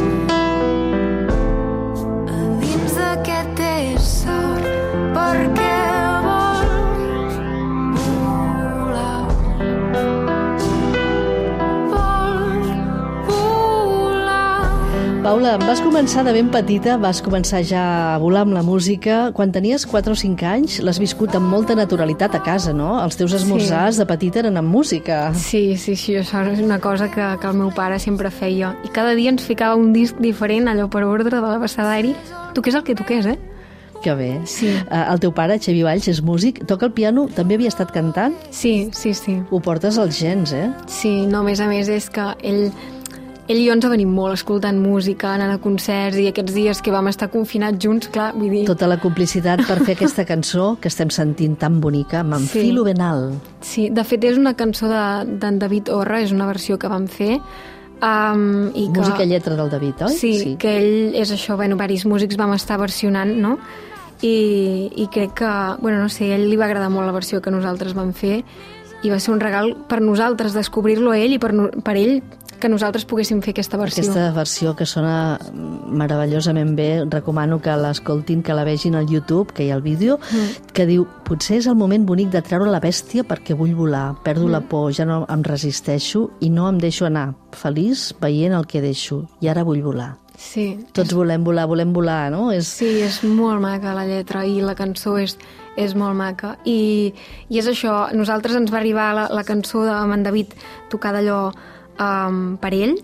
Paula, 15.21 15.51
vas 15.62 15.77
començar 15.86 16.23
de 16.25 16.31
ben 16.34 16.47
petita, 16.49 16.95
vas 16.97 17.19
començar 17.21 17.60
ja 17.62 17.81
a 18.15 18.17
volar 18.17 18.41
amb 18.41 18.55
la 18.55 18.63
música. 18.65 19.27
Quan 19.38 19.51
tenies 19.53 19.84
4 19.86 20.15
o 20.15 20.17
5 20.17 20.47
anys, 20.49 20.79
l'has 20.81 20.97
viscut 20.97 21.36
amb 21.38 21.45
molta 21.45 21.75
naturalitat 21.77 22.34
a 22.34 22.41
casa, 22.41 22.73
no? 22.73 22.95
Els 23.03 23.19
teus 23.19 23.36
esmorzars 23.38 23.99
de 24.01 24.07
petita 24.10 24.41
eren 24.41 24.57
amb 24.57 24.73
música. 24.73 25.19
Sí, 25.38 25.77
sí, 25.77 25.93
sí, 25.95 26.15
això 26.17 26.41
és 26.49 26.63
una 26.65 26.79
cosa 26.81 27.12
que, 27.13 27.21
que 27.38 27.47
el 27.51 27.60
meu 27.60 27.69
pare 27.75 27.99
sempre 28.01 28.31
feia. 28.34 28.73
I 28.81 28.89
cada 28.95 29.13
dia 29.13 29.29
ens 29.29 29.45
ficava 29.45 29.77
un 29.77 29.91
disc 29.93 30.17
diferent, 30.17 30.71
allò 30.71 30.88
per 30.89 31.03
ordre 31.05 31.29
de 31.38 31.41
l'abecedari. 31.45 32.15
Toqués 32.57 32.79
el 32.79 32.84
que 32.88 32.95
toqués, 32.97 33.29
eh? 33.29 33.38
Que 34.01 34.15
bé. 34.17 34.31
Sí. 34.49 34.71
Eh, 34.73 35.03
El 35.03 35.21
teu 35.21 35.29
pare, 35.38 35.60
Xavi 35.62 35.84
Valls, 35.86 36.07
és 36.10 36.23
músic, 36.25 36.63
toca 36.65 36.88
el 36.89 36.95
piano, 36.97 37.27
també 37.29 37.60
havia 37.60 37.69
estat 37.69 37.93
cantant? 37.93 38.34
Sí, 38.49 38.89
sí, 38.97 39.13
sí. 39.13 39.38
Ho 39.51 39.62
portes 39.62 40.01
als 40.01 40.17
gens, 40.17 40.49
eh? 40.57 40.71
Sí, 40.89 41.27
no, 41.29 41.43
a 41.43 41.45
més 41.45 41.62
a 41.62 41.69
més 41.69 41.93
és 41.93 42.10
que 42.10 42.25
ell, 42.41 42.71
ell 43.49 43.58
i 43.60 43.65
jo 43.67 43.73
ens 43.73 43.86
venim 43.89 44.12
molt 44.13 44.34
escoltant 44.38 44.77
música, 44.80 45.34
anant 45.34 45.51
a 45.51 45.58
concerts 45.60 46.17
i 46.21 46.27
aquests 46.30 46.54
dies 46.56 46.82
que 46.82 46.91
vam 46.93 47.08
estar 47.12 47.27
confinats 47.34 47.82
junts, 47.84 48.08
clar, 48.13 48.32
vull 48.38 48.49
dir... 48.54 48.62
Tota 48.69 48.88
la 48.88 48.99
complicitat 49.01 49.65
per 49.67 49.80
fer 49.84 49.95
aquesta 49.97 50.23
cançó 50.30 50.77
que 50.80 50.88
estem 50.91 51.10
sentint 51.12 51.58
tan 51.60 51.82
bonica, 51.82 52.21
amb 52.21 52.38
en 52.38 52.45
Sí. 52.47 52.62
Filo 52.67 52.84
Benal. 52.88 53.34
Sí, 53.60 53.89
de 53.89 54.04
fet 54.08 54.23
és 54.30 54.38
una 54.38 54.54
cançó 54.56 54.88
de- 54.88 55.38
d'en 55.41 55.60
David 55.60 55.89
Orra, 55.89 56.21
és 56.21 56.32
una 56.32 56.45
versió 56.47 56.77
que 56.80 56.88
vam 56.91 57.08
fer 57.08 57.39
Um, 58.01 58.71
i 58.73 58.88
que, 58.89 58.97
Música 58.99 59.23
i 59.23 59.27
lletra 59.30 59.54
del 59.56 59.69
David, 59.69 59.99
oi? 60.08 60.13
Sí, 60.17 60.32
sí, 60.39 60.56
que 60.58 60.71
ell 60.80 61.13
és 61.21 61.30
això, 61.36 61.54
bueno, 61.56 61.75
varis 61.77 62.01
músics 62.10 62.34
vam 62.36 62.56
estar 62.56 62.80
versionant, 62.82 63.30
no? 63.38 63.60
I, 64.25 64.89
i 65.04 65.06
crec 65.13 65.36
que, 65.38 65.51
bueno, 65.84 65.99
no 66.01 66.10
sé, 66.10 66.32
a 66.32 66.36
ell 66.39 66.47
li 66.49 66.58
va 66.58 66.65
agradar 66.65 66.89
molt 66.89 67.06
la 67.06 67.13
versió 67.13 67.43
que 67.45 67.54
nosaltres 67.54 67.93
vam 67.93 68.10
fer 68.17 68.39
i 69.06 69.10
va 69.13 69.19
ser 69.21 69.36
un 69.36 69.39
regal 69.39 69.75
per 69.89 69.99
nosaltres 70.01 70.54
descobrir-lo 70.58 71.12
a 71.13 71.19
ell 71.21 71.34
i 71.38 71.38
per, 71.38 71.51
per 71.86 71.95
ell 71.97 72.23
que 72.62 72.69
nosaltres 72.71 73.04
poguéssim 73.10 73.41
fer 73.43 73.56
aquesta 73.56 73.80
versió. 73.82 74.06
Aquesta 74.06 74.30
versió 74.36 74.76
que 74.78 74.88
sona 74.88 75.39
meravellosament 75.52 76.76
bé, 76.78 76.89
recomano 77.10 77.60
que 77.62 77.76
l'escoltin, 77.76 78.43
que 78.45 78.56
la 78.56 78.63
vegin 78.67 78.95
al 78.95 79.10
YouTube, 79.12 79.52
que 79.52 79.65
hi 79.65 79.71
ha 79.71 79.80
el 79.80 79.84
vídeo, 79.86 80.19
mm. 80.21 80.71
que 80.78 80.88
diu, 80.88 81.06
potser 81.28 81.60
és 81.60 81.67
el 81.67 81.78
moment 81.80 82.06
bonic 82.08 82.32
de 82.32 82.43
treure 82.45 82.69
la 82.71 82.82
bèstia 82.84 83.26
perquè 83.28 83.58
vull 83.58 83.76
volar, 83.76 84.12
perdo 84.24 84.47
mm. 84.47 84.56
la 84.56 84.63
por, 84.71 84.91
ja 84.95 85.08
no 85.10 85.24
em 85.28 85.43
resisteixo 85.43 86.30
i 86.39 86.52
no 86.54 86.69
em 86.69 86.80
deixo 86.82 87.10
anar, 87.10 87.32
feliç 87.58 88.12
veient 88.21 88.56
el 88.56 88.69
que 88.69 88.84
deixo, 88.84 89.26
i 89.41 89.52
ara 89.52 89.65
vull 89.67 89.84
volar. 89.84 90.13
Sí, 90.41 90.74
Tots 90.95 91.13
volem 91.13 91.43
volar, 91.45 91.67
volem 91.69 91.91
volar, 91.93 92.32
no? 92.34 92.47
És... 92.56 92.69
Sí, 92.80 92.89
és 93.06 93.19
molt 93.24 93.62
maca 93.62 93.93
la 93.93 94.08
lletra 94.10 94.41
i 94.47 94.58
la 94.63 94.74
cançó 94.76 95.13
és, 95.21 95.36
és 95.80 95.93
molt 95.95 96.17
maca. 96.17 96.56
I, 96.65 97.13
I 97.52 97.62
és 97.62 97.69
això, 97.69 98.08
nosaltres 98.17 98.58
ens 98.58 98.74
va 98.74 98.80
arribar 98.82 99.12
la, 99.17 99.28
la 99.32 99.45
cançó 99.47 99.86
de 99.86 99.93
en 99.93 100.26
David 100.26 100.56
tocada 100.89 101.21
allò 101.21 101.52
um, 101.99 102.58
per 102.62 102.73
ell 102.77 102.97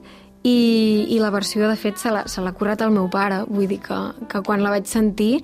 i, 0.48 1.08
i 1.10 1.20
la 1.20 1.32
versió, 1.34 1.68
de 1.68 1.76
fet, 1.76 2.00
se 2.00 2.12
l'ha 2.14 2.56
currat 2.56 2.82
el 2.86 2.94
meu 2.96 3.10
pare. 3.12 3.44
Vull 3.50 3.68
dir 3.68 3.82
que, 3.84 3.98
que 4.32 4.44
quan 4.46 4.64
la 4.64 4.72
vaig 4.72 4.88
sentir 4.88 5.42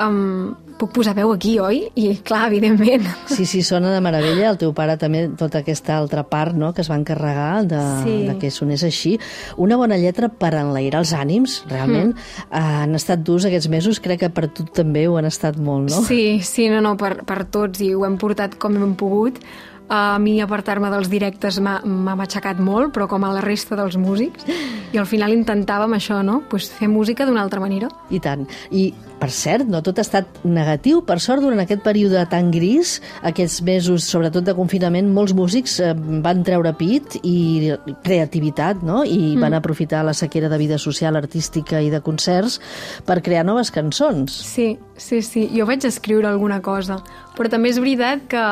um, 0.00 0.52
puc 0.80 0.94
posar 0.96 1.12
veu 1.16 1.32
aquí, 1.34 1.58
oi? 1.60 1.82
I 1.98 2.14
clar, 2.24 2.46
evidentment. 2.48 3.04
Sí, 3.28 3.44
sí, 3.44 3.60
sona 3.66 3.90
de 3.92 4.00
meravella. 4.00 4.48
El 4.52 4.58
teu 4.60 4.72
pare 4.76 4.96
també, 5.00 5.26
tota 5.38 5.60
aquesta 5.60 5.96
altra 5.98 6.24
part 6.28 6.56
no?, 6.56 6.70
que 6.76 6.80
es 6.84 6.90
va 6.90 6.96
encarregar 6.96 7.66
de, 7.68 7.80
Sí. 8.04 8.14
de 8.28 8.36
que 8.40 8.50
sonés 8.54 8.84
així. 8.86 9.18
Una 9.60 9.76
bona 9.76 9.98
lletra 10.00 10.30
per 10.30 10.54
enlairar 10.56 11.02
els 11.04 11.12
ànims, 11.12 11.60
realment. 11.68 12.14
Mm. 12.14 12.62
Han 12.62 12.94
estat 12.96 13.24
durs 13.26 13.44
aquests 13.48 13.68
mesos, 13.68 14.00
crec 14.00 14.24
que 14.24 14.30
per 14.32 14.48
tu 14.48 14.64
també 14.64 15.06
ho 15.08 15.18
han 15.20 15.28
estat 15.28 15.58
molt, 15.60 15.90
no? 15.90 16.04
Sí, 16.08 16.40
sí, 16.46 16.70
no, 16.72 16.80
no, 16.80 16.96
per, 16.96 17.18
per 17.28 17.44
tots 17.52 17.82
i 17.84 17.92
ho 17.94 18.06
hem 18.08 18.16
portat 18.20 18.56
com 18.60 18.78
hem 18.80 18.94
pogut. 18.96 19.42
A 19.90 20.18
mi 20.22 20.36
apartar-me 20.38 20.86
dels 20.92 21.08
directes 21.10 21.58
m'ha 21.58 22.14
matxacat 22.14 22.60
molt, 22.62 22.92
però 22.94 23.08
com 23.10 23.24
a 23.26 23.32
la 23.34 23.42
resta 23.42 23.74
dels 23.74 23.96
músics. 23.98 24.46
I 24.94 24.98
al 24.98 25.06
final 25.06 25.34
intentàvem 25.34 25.96
això, 25.96 26.20
no? 26.26 26.40
Pues 26.50 26.68
fer 26.70 26.86
música 26.90 27.26
d'una 27.26 27.42
altra 27.42 27.62
manera. 27.62 27.88
I 28.10 28.20
tant. 28.22 28.44
I, 28.70 28.92
per 29.20 29.28
cert, 29.34 29.66
no 29.70 29.82
tot 29.86 29.98
ha 29.98 30.04
estat 30.06 30.40
negatiu. 30.46 31.02
Per 31.06 31.18
sort, 31.22 31.42
durant 31.42 31.58
aquest 31.62 31.82
període 31.82 32.22
tan 32.30 32.52
gris, 32.54 32.96
aquests 33.26 33.60
mesos, 33.66 34.06
sobretot 34.06 34.46
de 34.46 34.54
confinament, 34.54 35.10
molts 35.14 35.34
músics 35.34 35.76
eh, 35.82 35.92
van 35.94 36.42
treure 36.46 36.72
pit 36.78 37.18
i 37.22 37.74
creativitat, 38.06 38.84
no? 38.86 39.02
I 39.02 39.34
mm. 39.34 39.42
van 39.42 39.58
aprofitar 39.58 40.04
la 40.06 40.14
sequera 40.14 40.50
de 40.50 40.58
vida 40.58 40.78
social, 40.78 41.18
artística 41.18 41.82
i 41.82 41.90
de 41.90 42.02
concerts 42.02 42.60
per 43.06 43.20
crear 43.26 43.42
noves 43.46 43.74
cançons. 43.74 44.38
Sí, 44.54 44.72
sí, 44.94 45.22
sí. 45.26 45.48
Jo 45.54 45.66
vaig 45.66 45.86
escriure 45.86 46.30
alguna 46.30 46.60
cosa, 46.62 47.02
però 47.40 47.48
també 47.48 47.72
és 47.72 47.80
veritat 47.80 48.26
que, 48.28 48.44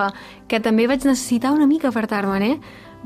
que 0.49 0.63
també 0.65 0.89
vaig 0.89 1.05
necessitar 1.05 1.53
una 1.53 1.69
mica 1.69 1.93
apartar-me'n, 1.93 2.43
eh? 2.49 2.59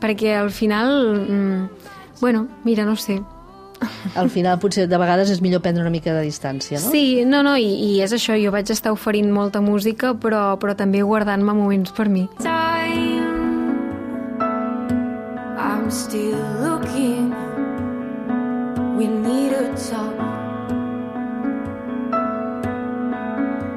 Perquè 0.02 0.36
al 0.38 0.52
final... 0.54 0.92
Mm, 1.26 1.88
bueno, 2.22 2.46
mira, 2.62 2.86
no 2.86 2.94
sé. 2.94 3.18
Al 4.14 4.28
final, 4.30 4.60
potser 4.62 4.84
de 4.86 4.98
vegades 4.98 5.30
és 5.34 5.40
millor 5.42 5.58
prendre 5.64 5.82
una 5.82 5.90
mica 5.90 6.12
de 6.14 6.22
distància, 6.22 6.78
no? 6.78 6.90
Sí, 6.92 7.24
no, 7.26 7.42
no, 7.42 7.56
i, 7.58 7.66
i 7.66 8.00
és 8.04 8.12
això, 8.14 8.36
jo 8.38 8.52
vaig 8.54 8.70
estar 8.70 8.92
oferint 8.94 9.32
molta 9.34 9.58
música, 9.60 10.14
però, 10.14 10.52
però 10.62 10.76
també 10.78 11.02
guardant-me 11.02 11.50
moments 11.58 11.90
per 11.96 12.06
mi. 12.08 12.28
time. 12.38 13.26
I'm 15.58 15.90
still 15.90 16.38
looking. 16.62 17.34
We 18.96 19.08
need 19.08 19.52
a 19.52 19.66
talk. 19.74 20.14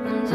And 0.05 0.29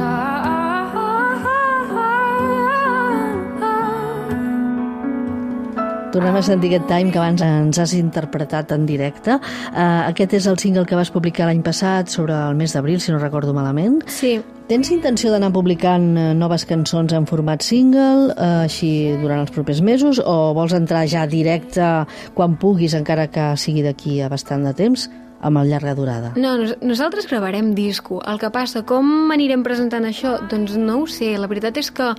Tornem 6.11 6.35
a 6.35 6.43
sentir 6.43 6.73
aquest 6.73 6.89
time 6.91 7.13
que 7.15 7.21
abans 7.21 7.43
ens 7.47 7.79
has 7.79 7.93
interpretat 7.95 8.73
en 8.75 8.87
directe. 8.87 9.37
Uh, 9.71 10.09
aquest 10.09 10.33
és 10.41 10.49
el 10.51 10.59
single 10.59 10.83
que 10.83 10.99
vas 10.99 11.13
publicar 11.15 11.47
l'any 11.47 11.61
passat 11.63 12.11
sobre 12.11 12.35
el 12.35 12.57
mes 12.59 12.75
d'abril, 12.75 12.99
si 12.99 13.15
no 13.15 13.21
recordo 13.23 13.55
malament. 13.55 14.01
Sí, 14.11 14.41
Tens 14.71 14.87
intenció 14.95 15.33
d'anar 15.33 15.49
publicant 15.51 16.05
eh, 16.15 16.25
noves 16.39 16.63
cançons 16.63 17.11
en 17.11 17.25
format 17.27 17.65
single, 17.67 18.29
eh, 18.31 18.69
així 18.69 18.91
durant 19.19 19.41
els 19.43 19.51
propers 19.51 19.81
mesos, 19.83 20.21
o 20.23 20.53
vols 20.55 20.77
entrar 20.77 21.01
ja 21.11 21.25
directe 21.27 21.89
quan 22.37 22.55
puguis, 22.55 22.95
encara 22.95 23.27
que 23.35 23.49
sigui 23.59 23.83
d'aquí 23.83 24.21
a 24.23 24.29
bastant 24.31 24.63
de 24.69 24.71
temps, 24.79 25.09
amb 25.43 25.59
el 25.59 25.73
llarga 25.73 25.97
durada? 25.99 26.31
No, 26.37 26.55
nos 26.61 26.77
nosaltres 26.87 27.27
gravarem 27.27 27.75
disco. 27.75 28.21
El 28.23 28.39
que 28.39 28.53
passa, 28.55 28.85
com 28.87 29.33
anirem 29.35 29.65
presentant 29.67 30.07
això? 30.07 30.37
Doncs 30.51 30.77
no 30.79 31.01
ho 31.01 31.09
sé. 31.11 31.33
La 31.41 31.51
veritat 31.51 31.81
és 31.81 31.91
que 31.91 32.13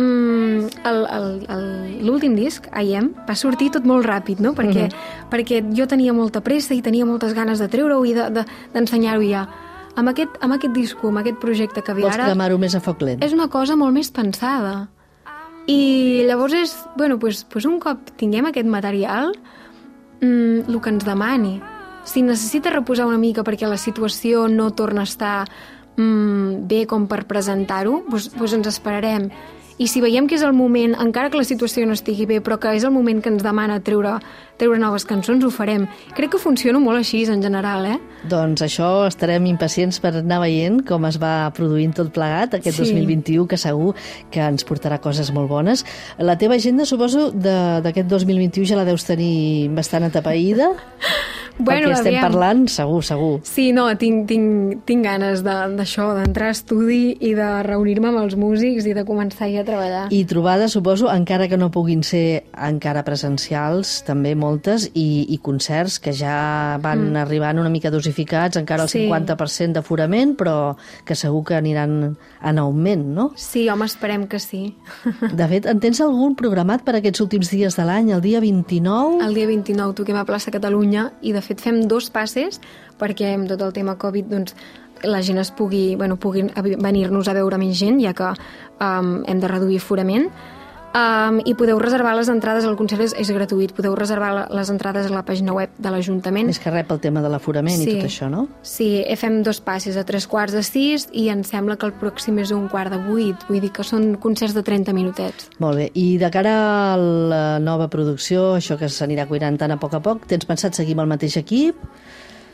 mm, 0.00 2.00
l'últim 2.06 2.36
disc, 2.38 2.68
I 2.72 2.94
Am, 2.98 3.12
va 3.28 3.36
sortir 3.36 3.70
tot 3.74 3.86
molt 3.88 4.06
ràpid, 4.08 4.40
no? 4.42 4.54
Perquè, 4.56 4.88
perquè 5.30 5.62
jo 5.76 5.86
tenia 5.90 6.14
molta 6.16 6.40
pressa 6.44 6.74
i 6.74 6.80
tenia 6.82 7.08
moltes 7.08 7.34
ganes 7.36 7.60
de 7.60 7.68
treure-ho 7.68 8.04
i 8.08 8.14
d'ensenyar-ho 8.16 8.40
de, 8.40 8.46
d'ensenyar-ho 8.74 9.26
ja. 9.26 9.44
Amb 9.98 10.12
aquest, 10.12 10.38
amb 10.40 10.54
aquest 10.54 10.74
disco, 10.74 11.10
amb 11.10 11.20
aquest 11.20 11.40
projecte 11.42 11.82
que 11.82 11.94
ve 11.94 12.06
Vols 12.06 12.14
ara, 12.14 12.30
cremar-ho 12.30 12.58
més 12.62 12.76
a 12.78 12.80
foc 12.80 13.02
lent? 13.02 13.24
és 13.24 13.34
una 13.36 13.50
cosa 13.52 13.76
molt 13.76 13.92
més 13.94 14.10
pensada. 14.14 14.88
I 15.70 16.24
llavors 16.26 16.54
és, 16.56 16.76
bueno, 16.96 17.18
pues, 17.18 17.44
pues 17.44 17.66
un 17.68 17.78
cop 17.82 18.14
tinguem 18.18 18.48
aquest 18.48 18.66
material, 18.66 19.34
mm, 20.20 20.70
el 20.70 20.80
que 20.80 20.90
ens 20.90 21.04
demani. 21.04 21.60
Si 22.04 22.22
necessita 22.22 22.70
reposar 22.70 23.06
una 23.06 23.18
mica 23.18 23.44
perquè 23.44 23.68
la 23.68 23.76
situació 23.76 24.48
no 24.48 24.70
torna 24.72 25.02
a 25.02 25.04
estar 25.04 25.46
mm, 25.96 26.66
bé 26.66 26.86
com 26.86 27.06
per 27.06 27.26
presentar-ho, 27.28 28.00
doncs, 28.08 28.30
doncs 28.34 28.56
ens 28.56 28.70
esperarem. 28.72 29.28
I 29.80 29.86
si 29.88 30.02
veiem 30.04 30.26
que 30.28 30.36
és 30.36 30.42
el 30.44 30.52
moment, 30.52 30.92
encara 31.00 31.30
que 31.32 31.38
la 31.40 31.44
situació 31.48 31.86
no 31.88 31.94
estigui 31.96 32.26
bé, 32.28 32.42
però 32.44 32.58
que 32.60 32.74
és 32.76 32.84
el 32.84 32.92
moment 32.92 33.22
que 33.24 33.30
ens 33.32 33.40
demana 33.42 33.78
treure, 33.80 34.18
treure 34.60 34.76
noves 34.78 35.06
cançons, 35.08 35.40
ho 35.40 35.48
farem. 35.48 35.86
Crec 36.18 36.34
que 36.34 36.40
funciona 36.42 36.76
molt 36.82 37.00
així, 37.00 37.22
en 37.32 37.40
general, 37.40 37.86
eh? 37.88 37.94
Doncs 38.28 38.60
això 38.66 38.90
estarem 39.08 39.46
impacients 39.48 39.96
per 40.04 40.12
anar 40.20 40.42
veient 40.42 40.82
com 40.84 41.06
es 41.08 41.16
va 41.22 41.48
produint 41.56 41.94
tot 41.96 42.12
plegat 42.12 42.58
aquest 42.58 42.76
Sí. 42.76 42.90
2021, 42.92 43.46
que 43.48 43.56
segur 43.56 43.94
que 44.30 44.40
ens 44.44 44.66
portarà 44.68 45.00
coses 45.00 45.32
molt 45.32 45.48
bones. 45.48 45.86
La 46.18 46.36
teva 46.36 46.56
agenda, 46.60 46.84
suposo, 46.84 47.30
de- 47.32 47.80
d'aquest 47.80 48.06
2021 48.12 48.66
ja 48.68 48.76
la 48.76 48.84
deus 48.84 49.06
tenir 49.08 49.70
bastant 49.72 50.04
atapeïda, 50.04 50.74
perquè 51.66 51.92
estem 51.92 52.14
aviam. 52.14 52.24
parlant, 52.30 52.68
segur, 52.68 53.02
segur. 53.04 53.40
Sí, 53.44 53.72
no, 53.72 53.86
tinc, 53.98 54.26
tinc, 54.28 54.84
tinc 54.86 55.04
ganes 55.04 55.42
de- 55.42 55.76
d'això, 55.76 56.14
d'entrar 56.16 56.48
a 56.48 56.56
estudi 56.56 57.16
i 57.20 57.34
de 57.34 57.48
reunir-me 57.66 58.08
amb 58.08 58.18
els 58.22 58.36
músics 58.36 58.86
i 58.86 58.94
de 58.94 59.04
començar 59.04 59.50
ja 59.52 59.60
a 59.62 59.64
treballar. 59.64 60.06
I 60.10 60.24
trobades, 60.24 60.72
suposo, 60.72 61.10
encara 61.10 61.48
que 61.48 61.56
no 61.58 61.70
puguin 61.70 62.02
ser 62.06 62.44
encara 62.54 63.02
presencials, 63.04 64.02
també 64.06 64.34
moltes, 64.34 64.90
i, 64.94 65.26
i 65.28 65.38
concerts 65.42 65.98
que 65.98 66.12
ja 66.12 66.78
van 66.80 67.10
mm. 67.12 67.16
arribant 67.24 67.58
una 67.58 67.68
mica 67.72 67.90
dosificats, 67.90 68.56
encara 68.56 68.84
el 68.84 68.88
Sí. 68.88 69.06
50% 69.08 69.72
d'aforament, 69.74 70.36
però 70.38 70.76
que 71.04 71.14
segur 71.14 71.42
que 71.44 71.54
aniran 71.56 72.16
en 72.42 72.58
augment, 72.58 73.04
no? 73.14 73.32
Sí, 73.36 73.68
home, 73.68 73.84
esperem 73.90 74.26
que 74.30 74.38
sí. 74.38 74.76
De 75.34 75.46
fet, 75.50 75.66
en 75.66 75.80
tens 75.82 76.00
algun 76.00 76.36
programat 76.38 76.84
per 76.86 76.94
aquests 76.98 77.20
últims 77.24 77.50
dies 77.50 77.74
de 77.76 77.84
l'any, 77.84 78.12
el 78.14 78.20
dia 78.22 78.38
29? 78.40 79.24
El 79.26 79.34
dia 79.34 79.46
29 79.50 79.94
toquem 79.98 80.16
a 80.16 80.24
plaça 80.24 80.52
Catalunya 80.54 81.08
i, 81.22 81.32
de 81.32 81.40
fet, 81.42 81.49
fem 81.58 81.88
dos 81.88 82.10
passes 82.10 82.60
perquè 83.00 83.34
amb 83.34 83.48
tot 83.48 83.60
el 83.62 83.72
tema 83.72 83.96
Covid 83.98 84.26
doncs, 84.30 84.54
la 85.02 85.22
gent 85.22 85.38
es 85.38 85.50
pugui, 85.50 85.96
bueno, 85.96 86.16
puguin 86.16 86.50
a- 86.54 86.62
venir-nos 86.62 87.26
a 87.28 87.32
veure 87.34 87.56
menys 87.58 87.78
gent, 87.80 87.98
ja 88.04 88.12
que 88.14 88.28
um, 88.84 89.22
hem 89.26 89.40
de 89.40 89.48
reduir 89.48 89.78
aforament. 89.78 90.28
Um, 90.90 91.38
I 91.46 91.54
podeu 91.54 91.78
reservar 91.78 92.16
les 92.18 92.28
entrades, 92.32 92.64
el 92.66 92.74
concert 92.74 93.04
és, 93.04 93.12
és 93.14 93.28
gratuït, 93.30 93.70
podeu 93.76 93.94
reservar 93.94 94.48
les 94.50 94.70
entrades 94.72 95.06
a 95.06 95.12
la 95.14 95.22
pàgina 95.26 95.54
web 95.54 95.76
de 95.78 95.92
l'Ajuntament. 95.92 96.48
Més 96.50 96.58
que 96.58 96.72
res 96.72 96.88
pel 96.88 96.98
tema 97.02 97.22
de 97.22 97.30
l'aforament 97.30 97.84
i 97.84 97.86
tot 97.86 98.08
això, 98.08 98.30
no? 98.32 98.46
Sí, 98.66 98.88
fem 99.20 99.40
dos 99.46 99.60
passes 99.62 99.98
a 100.00 100.02
tres 100.08 100.26
quarts 100.30 100.56
de 100.56 100.64
sis 100.66 101.06
i 101.14 101.28
em 101.30 101.44
sembla 101.46 101.76
que 101.78 101.86
el 101.86 101.94
pròxim 102.00 102.40
és 102.42 102.50
un 102.56 102.66
quart 102.72 102.90
de 102.90 102.98
vuit, 103.04 103.46
vull 103.46 103.62
dir 103.62 103.70
que 103.76 103.86
són 103.86 104.16
concerts 104.22 104.56
de 104.56 104.64
30 104.66 104.96
minutets. 104.96 105.50
Molt 105.62 105.78
bé. 105.78 105.90
I 105.94 106.18
de 106.18 106.32
cara 106.34 106.56
a 106.94 106.96
la 106.98 107.44
nova 107.62 107.86
producció, 107.92 108.56
això 108.58 108.78
que 108.80 108.90
s'anirà 108.90 109.28
cuinant 109.30 109.60
tant 109.60 109.76
a 109.76 109.78
poc 109.78 109.94
a 109.94 110.02
poc, 110.02 110.26
tens 110.26 110.48
pensat 110.48 110.74
seguir 110.74 110.98
amb 110.98 111.06
el 111.06 111.14
mateix 111.14 111.38
equip? 111.38 111.78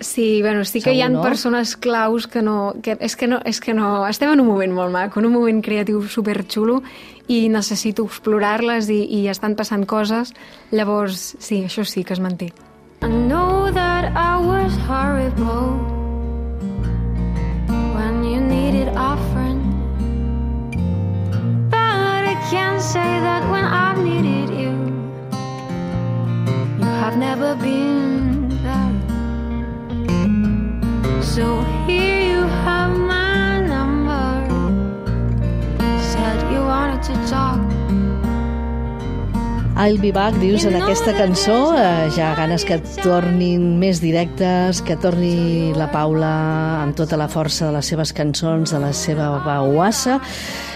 Sí, 0.00 0.42
bueno, 0.42 0.64
sí 0.64 0.82
que 0.82 0.92
hi 0.92 1.00
ha 1.00 1.06
Segur, 1.06 1.16
no? 1.16 1.22
persones 1.22 1.76
claus 1.76 2.26
que 2.26 2.42
no, 2.42 2.74
que 2.82 2.98
és 3.00 3.16
que 3.16 3.26
no, 3.26 3.40
és 3.44 3.60
que 3.60 3.72
no, 3.72 4.06
estem 4.06 4.32
en 4.32 4.40
un 4.40 4.46
moment 4.46 4.74
molt 4.76 4.92
maco, 4.92 5.20
en 5.20 5.26
un 5.26 5.32
moment 5.32 5.62
creatiu 5.64 6.02
superxulo 6.04 6.82
i 7.32 7.48
necessito 7.48 8.04
explorar-les 8.04 8.90
i, 8.92 9.00
i 9.18 9.26
estan 9.32 9.56
passant 9.56 9.86
coses, 9.88 10.34
llavors 10.70 11.36
sí, 11.40 11.64
això 11.64 11.84
sí 11.84 12.04
que 12.04 12.12
es 12.12 12.20
manté. 12.20 12.52
I 13.02 13.08
know 13.08 13.70
that 13.72 14.12
I 14.12 14.36
was 14.36 14.76
horrible 14.84 15.80
when 17.96 18.24
you 18.24 18.40
needed 18.40 18.88
friend. 19.32 19.62
But 21.70 22.24
I 22.32 22.36
can't 22.50 22.82
say 22.82 23.20
that 23.26 23.42
when 23.50 23.64
I've 23.64 23.98
needed 23.98 24.50
you, 24.50 24.72
you 26.78 26.90
have 27.02 27.16
never 27.16 27.54
So 31.36 31.60
here. 31.86 32.15
I'll 39.76 40.00
be 40.00 40.10
back, 40.10 40.32
dius, 40.40 40.64
en 40.64 40.72
aquesta 40.78 41.12
cançó. 41.12 41.74
Eh, 41.76 42.08
ja 42.16 42.30
ganes 42.32 42.62
que 42.64 42.78
tornin 43.02 43.74
més 43.76 43.98
directes, 44.00 44.80
que 44.80 44.96
torni 44.96 45.74
la 45.76 45.90
Paula 45.92 46.30
amb 46.80 46.96
tota 46.96 47.18
la 47.20 47.26
força 47.28 47.68
de 47.68 47.74
les 47.74 47.90
seves 47.92 48.14
cançons, 48.16 48.72
de 48.72 48.80
la 48.80 48.94
seva 48.96 49.28
veuassa. 49.44 50.16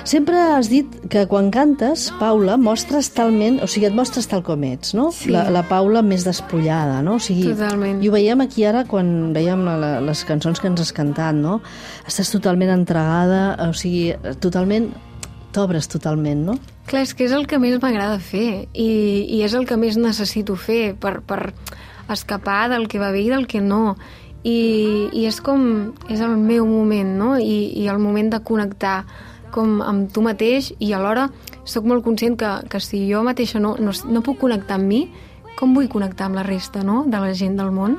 Sempre 0.05 0.37
has 0.53 0.69
dit 0.69 1.01
que 1.09 1.25
quan 1.33 1.49
cantes, 1.49 2.11
Paula, 2.21 2.59
mostres 2.61 3.09
talment, 3.17 3.63
o 3.65 3.71
sigui, 3.73 3.89
et 3.89 3.97
mostres 3.97 4.29
tal 4.29 4.45
com 4.45 4.69
ets, 4.69 4.93
no? 4.93 5.09
Sí. 5.17 5.33
La, 5.33 5.47
la 5.49 5.65
Paula 5.65 6.05
més 6.05 6.29
despullada, 6.29 7.01
no? 7.01 7.17
O 7.17 7.25
sigui, 7.25 7.49
Totalment. 7.55 8.05
I 8.05 8.13
ho 8.13 8.17
veiem 8.21 8.45
aquí 8.45 8.69
ara 8.69 8.85
quan 8.85 9.31
veiem 9.33 9.65
la, 9.65 9.95
les 10.05 10.29
cançons 10.29 10.61
que 10.61 10.69
ens 10.69 10.85
has 10.85 10.93
cantat, 10.93 11.41
no? 11.41 11.63
Estàs 12.05 12.37
totalment 12.37 12.77
entregada, 12.77 13.55
o 13.65 13.73
sigui, 13.73 14.11
totalment 14.45 14.93
t'obres 15.55 15.89
totalment, 15.91 16.45
no? 16.47 16.57
Clar, 16.91 17.05
és 17.07 17.15
que 17.15 17.27
és 17.27 17.35
el 17.37 17.47
que 17.51 17.61
més 17.63 17.79
m'agrada 17.83 18.19
fer 18.23 18.67
i, 18.73 18.91
i 19.29 19.43
és 19.47 19.55
el 19.55 19.67
que 19.69 19.79
més 19.81 19.99
necessito 20.01 20.57
fer 20.59 20.95
per, 20.99 21.21
per 21.27 21.53
escapar 22.11 22.69
del 22.73 22.89
que 22.91 23.01
va 23.03 23.13
bé 23.15 23.25
i 23.27 23.31
del 23.31 23.47
que 23.51 23.63
no. 23.63 23.97
I, 24.43 25.11
i 25.13 25.27
és 25.29 25.41
com... 25.45 25.93
és 26.09 26.23
el 26.25 26.37
meu 26.41 26.67
moment, 26.67 27.11
no? 27.19 27.35
I, 27.39 27.71
i 27.77 27.89
el 27.93 28.01
moment 28.01 28.31
de 28.33 28.41
connectar 28.41 29.03
com 29.55 29.81
amb 29.83 30.11
tu 30.15 30.23
mateix 30.23 30.71
i 30.79 30.93
alhora 30.95 31.29
sóc 31.67 31.87
molt 31.87 32.05
conscient 32.07 32.39
que, 32.39 32.51
que 32.71 32.81
si 32.83 33.03
jo 33.11 33.23
mateixa 33.27 33.61
no, 33.63 33.75
no, 33.79 33.93
no 33.93 34.23
puc 34.27 34.41
connectar 34.41 34.79
amb 34.79 34.89
mi, 34.91 35.03
com 35.59 35.75
vull 35.77 35.91
connectar 35.93 36.31
amb 36.31 36.39
la 36.39 36.47
resta, 36.47 36.83
no?, 36.87 37.05
de 37.07 37.21
la 37.21 37.35
gent 37.37 37.59
del 37.59 37.75
món. 37.75 37.99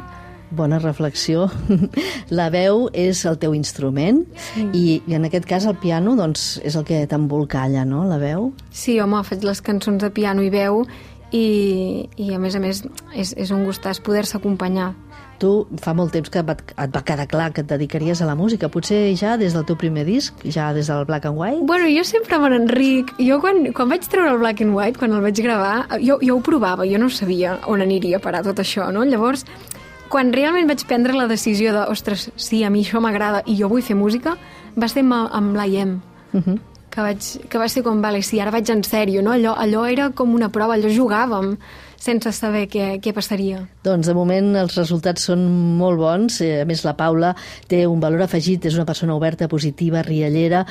Bona 0.52 0.80
reflexió. 0.80 1.48
La 2.40 2.50
veu 2.52 2.90
és 2.94 3.24
el 3.26 3.38
teu 3.40 3.56
instrument 3.56 4.26
sí. 4.52 4.66
i, 4.74 4.84
i 5.08 5.16
en 5.16 5.28
aquest 5.28 5.48
cas 5.48 5.68
el 5.70 5.78
piano 5.80 6.18
doncs, 6.20 6.60
és 6.68 6.76
el 6.76 6.86
que 6.88 7.06
t'embolcalla, 7.08 7.86
no?, 7.88 8.04
la 8.10 8.20
veu. 8.22 8.52
Sí, 8.70 9.00
home, 9.00 9.24
faig 9.28 9.46
les 9.48 9.64
cançons 9.64 10.04
de 10.04 10.12
piano 10.12 10.44
i 10.44 10.52
veu 10.52 10.84
i, 11.32 12.10
i 12.20 12.34
a 12.36 12.40
més 12.42 12.58
a 12.58 12.62
més 12.64 12.84
és, 13.16 13.32
és 13.40 13.56
un 13.56 13.64
gustàs 13.68 14.04
poder-se 14.04 14.38
acompanyar. 14.38 14.92
Tu 15.42 15.50
fa 15.82 15.96
molt 15.98 16.12
temps 16.14 16.30
que 16.30 16.38
et 16.44 16.46
va, 16.46 16.54
et 16.54 16.92
va 16.94 17.02
quedar 17.02 17.26
clar 17.32 17.48
que 17.56 17.64
et 17.64 17.70
dedicaries 17.70 18.20
a 18.22 18.28
la 18.30 18.36
música, 18.38 18.70
potser 18.70 19.00
ja 19.18 19.34
des 19.42 19.56
del 19.58 19.66
teu 19.66 19.80
primer 19.80 20.04
disc, 20.06 20.38
ja 20.46 20.70
des 20.76 20.92
del 20.92 21.08
Black 21.10 21.26
and 21.26 21.40
White? 21.40 21.64
Bueno, 21.66 21.88
jo 21.90 22.04
sempre 22.06 22.38
me 22.38 22.52
n'enric. 22.54 23.16
Jo 23.18 23.40
quan, 23.42 23.72
quan 23.74 23.90
vaig 23.90 24.06
treure 24.12 24.36
el 24.36 24.42
Black 24.44 24.62
and 24.62 24.76
White, 24.78 25.02
quan 25.02 25.16
el 25.18 25.26
vaig 25.26 25.42
gravar, 25.42 25.88
jo, 26.04 26.20
jo 26.22 26.38
ho 26.38 26.44
provava, 26.46 26.86
jo 26.86 27.02
no 27.02 27.10
sabia 27.10 27.58
on 27.66 27.82
aniria 27.82 28.20
a 28.20 28.24
parar 28.24 28.44
tot 28.46 28.62
això, 28.62 28.92
no? 28.94 29.08
Llavors, 29.08 29.48
quan 30.12 30.34
realment 30.36 30.68
vaig 30.70 30.84
prendre 30.88 31.16
la 31.16 31.28
decisió 31.32 31.72
de, 31.74 31.86
ostres, 31.92 32.30
sí, 32.36 32.66
a 32.68 32.70
mi 32.70 32.84
això 32.84 33.00
m'agrada 33.04 33.46
i 33.48 33.56
jo 33.60 33.70
vull 33.72 33.86
fer 33.86 33.96
música, 33.96 34.36
va 34.76 34.90
ser 34.92 35.06
amb, 35.06 35.32
amb 35.32 35.56
l'IM. 35.58 36.02
Uh 36.34 36.42
-huh. 36.42 36.60
que, 36.92 37.02
vaig, 37.02 37.48
que 37.50 37.58
va 37.58 37.68
ser 37.70 37.84
com, 37.84 38.02
vale, 38.02 38.22
sí, 38.22 38.40
ara 38.40 38.52
vaig 38.52 38.70
en 38.70 38.84
sèrio, 38.84 39.22
no? 39.22 39.32
Allò, 39.32 39.56
allò 39.56 39.86
era 39.90 40.10
com 40.10 40.34
una 40.34 40.50
prova, 40.50 40.76
allò 40.76 40.90
jugàvem 40.90 41.58
sense 41.98 42.32
saber 42.32 42.68
què, 42.68 43.00
què 43.00 43.14
passaria. 43.14 43.62
Doncs 43.84 44.08
de 44.08 44.14
moment 44.14 44.56
els 44.56 44.76
resultats 44.76 45.22
són 45.22 45.46
molt 45.78 45.98
bons. 45.98 46.42
Eh, 46.42 46.62
A 46.62 46.66
més, 46.66 46.84
la 46.84 46.96
Paula 46.98 47.36
té 47.68 47.86
un 47.88 48.00
valor 48.00 48.22
afegit, 48.22 48.66
és 48.66 48.76
una 48.76 48.86
persona 48.86 49.16
oberta, 49.16 49.48
positiva, 49.48 50.02
riallera. 50.02 50.66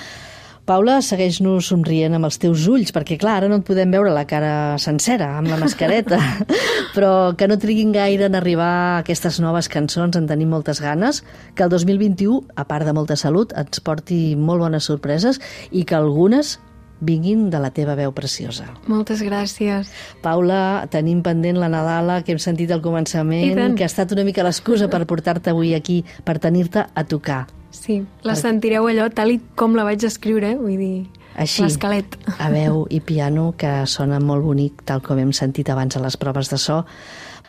Paula, 0.71 1.01
segueix-nos 1.03 1.67
somrient 1.73 2.15
amb 2.15 2.29
els 2.29 2.37
teus 2.39 2.69
ulls, 2.71 2.93
perquè 2.95 3.17
clar, 3.19 3.41
ara 3.41 3.49
no 3.51 3.57
et 3.59 3.65
podem 3.67 3.91
veure 3.91 4.13
la 4.15 4.23
cara 4.31 4.77
sencera, 4.79 5.33
amb 5.41 5.51
la 5.51 5.59
mascareta, 5.59 6.21
però 6.95 7.33
que 7.35 7.49
no 7.51 7.57
triguin 7.59 7.91
gaire 7.91 8.29
en 8.29 8.39
arribar 8.39 8.69
a 8.69 9.01
aquestes 9.01 9.41
noves 9.43 9.67
cançons, 9.73 10.15
en 10.15 10.31
tenim 10.31 10.55
moltes 10.55 10.79
ganes, 10.79 11.25
que 11.59 11.67
el 11.67 11.75
2021, 11.75 12.55
a 12.55 12.69
part 12.71 12.87
de 12.87 12.95
molta 12.95 13.19
salut, 13.19 13.51
ens 13.59 13.83
porti 13.83 14.37
molt 14.39 14.63
bones 14.63 14.87
sorpreses 14.87 15.43
i 15.75 15.83
que 15.83 15.99
algunes 15.99 16.61
vinguin 17.03 17.49
de 17.51 17.59
la 17.59 17.75
teva 17.75 17.99
veu 17.99 18.15
preciosa. 18.15 18.71
Moltes 18.87 19.27
gràcies. 19.27 19.91
Paula, 20.23 20.87
tenim 20.95 21.25
pendent 21.27 21.59
la 21.59 21.73
Nadala, 21.73 22.23
que 22.23 22.37
hem 22.37 22.39
sentit 22.39 22.71
al 22.71 22.85
començament, 22.85 23.75
que 23.75 23.83
ha 23.83 23.91
estat 23.91 24.15
una 24.15 24.23
mica 24.23 24.47
l'excusa 24.47 24.87
per 24.87 25.03
portar-te 25.11 25.51
avui 25.51 25.75
aquí, 25.75 26.05
per 26.23 26.39
tenir-te 26.39 26.87
a 26.95 27.11
tocar. 27.11 27.49
Sí, 27.71 28.03
la 28.27 28.35
sentireu 28.35 28.87
allò 28.91 29.09
tal 29.15 29.31
i 29.31 29.41
com 29.57 29.77
la 29.79 29.85
vaig 29.87 30.03
escriure, 30.05 30.57
vull 30.59 30.77
dir, 30.77 31.07
Així, 31.37 31.63
l'esquelet. 31.63 32.17
a 32.39 32.51
veu 32.51 32.87
i 32.91 33.01
piano, 33.01 33.55
que 33.57 33.87
sona 33.87 34.19
molt 34.21 34.43
bonic, 34.45 34.83
tal 34.85 35.01
com 35.01 35.19
hem 35.19 35.33
sentit 35.33 35.71
abans 35.71 35.97
a 35.97 36.01
les 36.03 36.17
proves 36.17 36.51
de 36.51 36.59
so. 36.59 36.85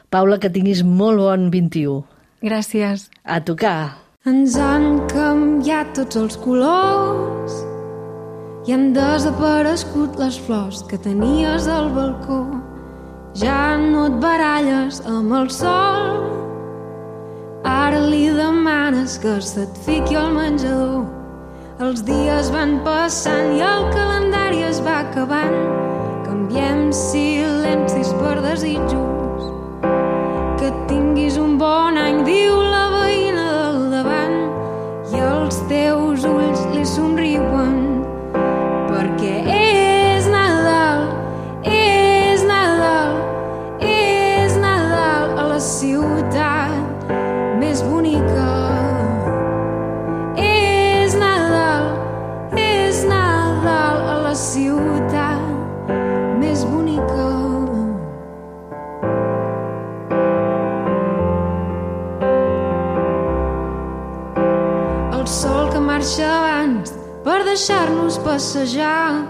Paula, 0.09 0.37
que 0.37 0.49
tinguis 0.49 0.83
molt 0.83 1.17
bon 1.19 1.49
21. 1.51 2.03
Gràcies. 2.41 3.09
A 3.23 3.39
tocar! 3.41 3.97
Ens 4.25 4.53
han 4.61 5.07
canviat 5.09 5.95
tots 5.97 6.15
els 6.15 6.37
colors 6.37 7.55
i 8.69 8.75
han 8.75 8.91
desaparegut 8.93 10.19
les 10.21 10.37
flors 10.45 10.83
que 10.85 10.99
tenies 11.01 11.65
al 11.67 11.89
balcó. 11.95 12.43
Ja 13.33 13.77
no 13.81 14.05
et 14.11 14.19
baralles 14.21 15.01
amb 15.09 15.33
el 15.33 15.49
sol, 15.49 16.40
ara 17.91 18.07
li 18.07 18.29
demanes 18.31 19.17
que 19.19 19.33
se't 19.43 19.75
fiqui 19.85 20.15
al 20.15 20.31
menjador. 20.31 21.03
Els 21.83 22.03
dies 22.07 22.51
van 22.53 22.77
passant 22.85 23.51
i 23.57 23.59
el 23.67 23.87
calendari 23.91 24.63
es 24.63 24.79
va 24.85 25.01
acabant. 25.01 25.57
Canviem 26.23 26.91
silencis 26.95 28.13
per 28.21 28.37
desitjos. 28.45 29.49
Que 30.61 30.71
tinguis 30.87 31.35
un 31.41 31.57
bon 31.59 31.99
any, 31.99 32.23
diu 32.29 32.61
la 32.75 32.85
veïna 32.95 33.47
del 33.57 33.81
davant, 33.97 34.39
i 35.11 35.25
els 35.33 35.59
teus 35.73 36.23
ulls 36.31 36.63
li 36.71 36.85
somriuen, 36.87 37.30
sol 65.31 65.69
que 65.71 65.79
marxa 65.79 66.27
abans 66.27 66.91
per 67.23 67.45
deixar-nos 67.47 68.17
passejar 68.19 69.23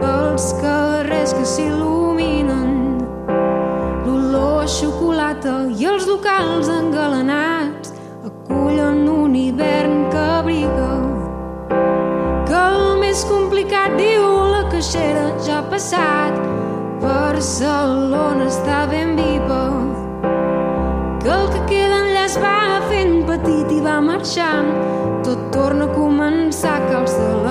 pels 0.00 0.46
carrers 0.58 1.34
que 1.38 1.44
s'il·luminen. 1.46 2.72
L'olor 4.06 4.64
a 4.64 4.66
xocolata 4.66 5.54
i 5.70 5.86
els 5.86 6.08
locals 6.10 6.66
engalanats 6.72 7.94
acullen 8.26 9.06
un 9.12 9.36
hivern 9.38 10.10
que 10.10 10.24
abriga. 10.40 10.90
Que 12.50 12.58
el 12.58 12.98
més 13.04 13.22
complicat 13.30 13.94
diu 14.00 14.26
la 14.50 14.66
caixera 14.74 15.28
ja 15.46 15.60
ha 15.60 15.68
passat. 15.70 16.42
Barcelona 17.06 18.50
està 18.50 18.82
ben 18.90 19.14
viva. 19.14 19.62
Que 21.22 21.30
el 21.38 21.48
que 21.54 21.64
queda 21.70 22.02
enllà 22.02 22.26
es 22.26 22.38
va 22.42 22.58
fent 22.90 23.20
petit 23.30 23.78
i 23.78 23.82
va 23.86 24.00
marxant 24.02 24.74
torna 25.66 25.86
a 25.86 25.94
començar 25.98 26.76
cal 26.86 27.08
celebrar 27.10 27.45